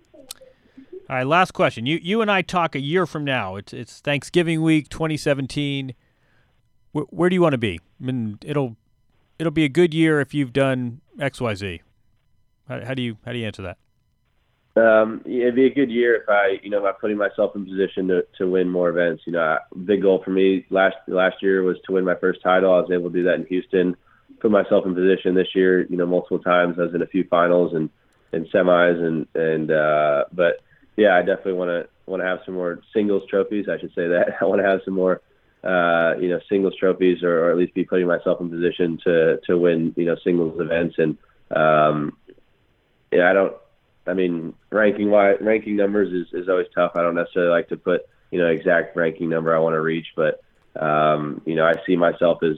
All 1.10 1.18
right, 1.18 1.28
last 1.28 1.52
question. 1.52 1.86
You 1.86 2.00
you 2.02 2.22
and 2.22 2.32
I 2.32 2.42
talk 2.42 2.76
a 2.76 2.80
year 2.80 3.06
from 3.06 3.24
now. 3.24 3.56
It's 3.56 3.74
it's 3.74 4.00
Thanksgiving 4.00 4.62
week, 4.62 4.90
2017. 4.90 5.94
Where, 6.94 7.06
where 7.06 7.30
do 7.30 7.34
you 7.34 7.42
want 7.42 7.54
to 7.54 7.58
be? 7.58 7.80
I 8.02 8.06
mean, 8.06 8.40
it'll 8.44 8.76
it'll 9.40 9.52
be 9.52 9.66
a 9.66 9.70
good 9.70 9.94
year 9.94 10.20
if 10.20 10.34
you've 10.34 10.54
done 10.54 11.02
X 11.20 11.42
Y 11.42 11.56
Z. 11.56 11.82
How, 12.68 12.86
how 12.86 12.94
do 12.94 13.02
you 13.02 13.18
how 13.26 13.32
do 13.34 13.40
you 13.40 13.46
answer 13.46 13.62
that? 13.62 13.78
Um, 14.76 15.22
it'd 15.26 15.56
be 15.56 15.66
a 15.66 15.74
good 15.74 15.92
year 15.92 16.16
if 16.16 16.30
I, 16.30 16.60
you 16.64 16.70
know, 16.70 16.82
by 16.82 16.94
putting 16.94 17.18
myself 17.18 17.56
in 17.56 17.66
position 17.66 18.08
to, 18.08 18.26
to 18.38 18.50
win 18.50 18.70
more 18.70 18.90
events. 18.90 19.24
You 19.26 19.34
know, 19.34 19.58
big 19.86 20.02
goal 20.02 20.22
for 20.24 20.32
me 20.32 20.66
last 20.70 20.96
last 21.08 21.38
year 21.42 21.64
was 21.64 21.78
to 21.86 21.94
win 21.94 22.06
my 22.06 22.16
first 22.16 22.42
title. 22.42 22.74
I 22.74 22.80
was 22.80 22.92
able 22.92 23.10
to 23.10 23.18
do 23.18 23.24
that 23.24 23.36
in 23.36 23.46
Houston. 23.48 23.98
Put 24.40 24.52
myself 24.52 24.86
in 24.86 24.96
position 24.96 25.36
this 25.36 25.54
year. 25.54 25.86
You 25.88 25.98
know, 25.98 26.06
multiple 26.06 26.40
times. 26.40 26.78
I 26.80 26.84
was 26.84 26.96
in 26.96 27.02
a 27.02 27.08
few 27.08 27.26
finals 27.26 27.74
and 27.74 27.90
and 28.32 28.46
semis 28.48 28.98
and 29.06 29.28
and 29.36 29.72
uh, 29.72 30.26
but 30.32 30.62
yeah, 30.96 31.18
I 31.18 31.20
definitely 31.20 31.54
want 31.54 31.70
to 31.70 31.90
want 32.10 32.22
to 32.22 32.28
have 32.28 32.40
some 32.46 32.56
more 32.56 32.80
singles 32.94 33.24
trophies. 33.30 33.66
I 33.70 33.78
should 33.78 33.94
say 33.94 34.08
that 34.08 34.38
I 34.42 34.46
want 34.46 34.62
to 34.62 34.68
have 34.68 34.80
some 34.86 34.94
more 34.94 35.22
uh, 35.66 36.16
you 36.18 36.30
know 36.30 36.40
singles 36.48 36.76
trophies 36.80 37.24
or, 37.24 37.46
or 37.46 37.52
at 37.52 37.58
least 37.58 37.74
be 37.74 37.84
putting 37.84 38.08
myself 38.08 38.40
in 38.40 38.50
position 38.50 39.00
to 39.04 39.38
to 39.48 39.58
win 39.58 39.94
you 39.98 40.06
know 40.06 40.16
singles 40.24 40.60
events 40.62 40.96
and 40.98 41.18
um, 41.56 42.18
yeah, 43.12 43.30
I 43.30 43.34
don't 43.34 43.54
I 44.08 44.14
mean, 44.14 44.54
ranking 44.72 45.10
wise, 45.12 45.38
ranking 45.42 45.76
numbers 45.76 46.12
is, 46.12 46.34
is 46.34 46.50
always 46.50 46.68
tough. 46.74 46.94
I 46.96 47.02
don't 47.02 47.16
necessarily 47.16 47.52
like 47.52 47.70
to 47.70 47.78
put 47.78 48.02
you 48.32 48.40
know 48.40 48.48
exact 48.48 48.96
ranking 48.96 49.30
number 49.30 49.56
I 49.56 49.60
want 49.60 49.74
to 49.74 49.82
reach, 49.82 50.08
but 50.16 50.42
um, 50.80 51.42
you 51.46 51.56
know 51.56 51.66
I 51.66 51.74
see 51.86 51.96
myself 51.96 52.42
as 52.44 52.58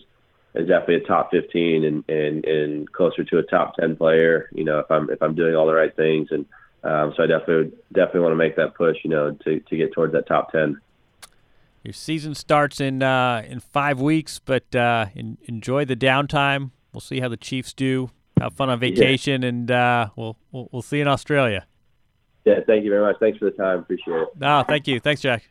as 0.56 0.68
definitely 0.68 0.98
a 0.98 1.08
top 1.08 1.32
15 1.32 1.84
and, 1.84 2.04
and 2.08 2.46
and 2.46 2.92
closer 2.92 3.24
to 3.24 3.40
a 3.40 3.44
top 3.44 3.76
10 3.76 3.98
player. 3.98 4.50
You 4.54 4.64
know 4.64 4.80
if 4.80 4.90
I'm 4.90 5.10
if 5.10 5.22
I'm 5.22 5.36
doing 5.36 5.56
all 5.56 5.68
the 5.68 5.74
right 5.74 5.96
things, 5.96 6.30
and 6.32 6.46
um, 6.84 7.14
so 7.16 7.24
I 7.24 7.28
definitely 7.28 7.78
definitely 7.92 8.22
want 8.22 8.32
to 8.34 8.38
make 8.38 8.56
that 8.56 8.76
push. 8.76 8.98
You 9.04 9.10
know 9.10 9.32
to 9.44 9.60
to 9.60 9.78
get 9.78 9.94
towards 9.94 10.14
that 10.14 10.28
top 10.28 10.52
10. 10.52 10.80
Your 11.84 11.94
season 11.94 12.34
starts 12.34 12.80
in 12.80 13.04
uh, 13.04 13.44
in 13.46 13.60
five 13.60 14.00
weeks, 14.00 14.40
but 14.40 14.74
uh, 14.74 15.08
in, 15.14 15.38
enjoy 15.44 15.84
the 15.84 15.98
downtime. 15.98 16.72
We'll 16.94 17.02
see 17.02 17.20
how 17.20 17.28
the 17.28 17.38
Chiefs 17.38 17.74
do 17.74 18.12
have 18.40 18.54
fun 18.54 18.70
on 18.70 18.80
vacation, 18.80 19.42
yeah. 19.42 19.50
and 19.50 19.72
uh, 19.72 20.10
we'll, 20.16 20.38
we'll 20.52 20.70
we'll 20.72 20.82
see 20.82 20.98
you 20.98 21.04
in 21.04 21.08
Australia. 21.08 21.66
Yeah, 22.46 22.60
thank 22.68 22.84
you 22.84 22.90
very 22.90 23.02
much. 23.02 23.16
Thanks 23.20 23.38
for 23.38 23.46
the 23.46 23.52
time. 23.52 23.80
Appreciate 23.80 24.14
it. 24.14 24.30
No, 24.38 24.64
thank 24.68 24.88
you. 24.88 25.00
Thanks, 25.00 25.22
Jack. 25.22 25.50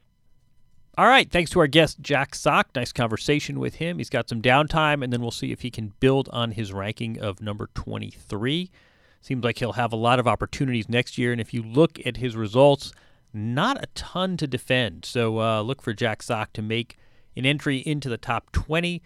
All 0.98 1.06
right. 1.06 1.30
Thanks 1.30 1.50
to 1.52 1.60
our 1.60 1.66
guest, 1.66 2.00
Jack 2.02 2.34
Sock. 2.34 2.68
Nice 2.74 2.92
conversation 2.92 3.58
with 3.58 3.76
him. 3.76 3.96
He's 3.96 4.10
got 4.10 4.28
some 4.28 4.42
downtime, 4.42 5.02
and 5.02 5.10
then 5.10 5.22
we'll 5.22 5.30
see 5.30 5.50
if 5.50 5.62
he 5.62 5.70
can 5.70 5.94
build 6.00 6.28
on 6.32 6.50
his 6.50 6.70
ranking 6.70 7.18
of 7.18 7.40
number 7.40 7.70
23. 7.74 8.70
Seems 9.22 9.42
like 9.42 9.58
he'll 9.58 9.72
have 9.72 9.92
a 9.92 9.96
lot 9.96 10.18
of 10.18 10.26
opportunities 10.26 10.88
next 10.90 11.16
year. 11.16 11.32
And 11.32 11.40
if 11.40 11.54
you 11.54 11.62
look 11.62 11.98
at 12.04 12.18
his 12.18 12.36
results, 12.36 12.92
not 13.32 13.82
a 13.82 13.86
ton 13.94 14.36
to 14.36 14.46
defend. 14.46 15.06
So 15.06 15.40
uh, 15.40 15.62
look 15.62 15.80
for 15.80 15.94
Jack 15.94 16.22
Sock 16.22 16.52
to 16.54 16.62
make 16.62 16.98
an 17.36 17.46
entry 17.46 17.78
into 17.78 18.10
the 18.10 18.18
top 18.18 18.52
20. 18.52 19.00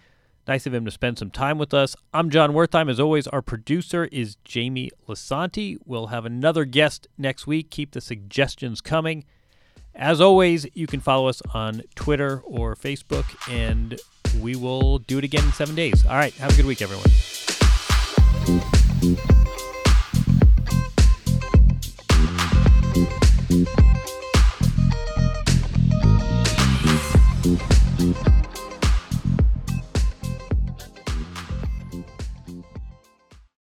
Nice 0.47 0.65
of 0.67 0.73
him 0.73 0.85
to 0.85 0.91
spend 0.93 1.19
some 1.19 1.31
time 1.31 1.59
with 1.59 1.75
us. 1.75 1.97
I'm 2.15 2.31
Jon 2.31 2.53
Wertheim. 2.53 2.89
As 2.89 3.01
always, 3.01 3.27
our 3.27 3.43
producer 3.43 4.05
is 4.13 4.37
Jamie 4.45 4.91
Lisanti. 5.09 5.77
We'll 5.85 6.07
have 6.09 6.25
another 6.25 6.65
guest 6.65 7.09
next 7.19 7.49
week. 7.49 7.71
Keep 7.71 7.93
the 7.93 8.01
suggestions 8.01 8.81
coming. 8.81 9.25
As 9.93 10.21
always, 10.21 10.67
you 10.73 10.87
can 10.87 11.01
follow 11.01 11.27
us 11.27 11.43
on 11.53 11.83
Twitter 11.97 12.43
or 12.45 12.77
Facebook, 12.77 13.25
and 13.51 13.99
we 14.41 14.55
will 14.55 14.99
do 14.99 15.19
it 15.19 15.25
again 15.25 15.45
in 15.45 15.53
seven 15.53 15.75
days. 15.75 16.07
All 16.07 16.15
right. 16.15 16.35
Have 16.35 16.53
a 16.53 16.57
good 16.57 16.67
week, 16.67 16.81
everyone. 16.81 17.11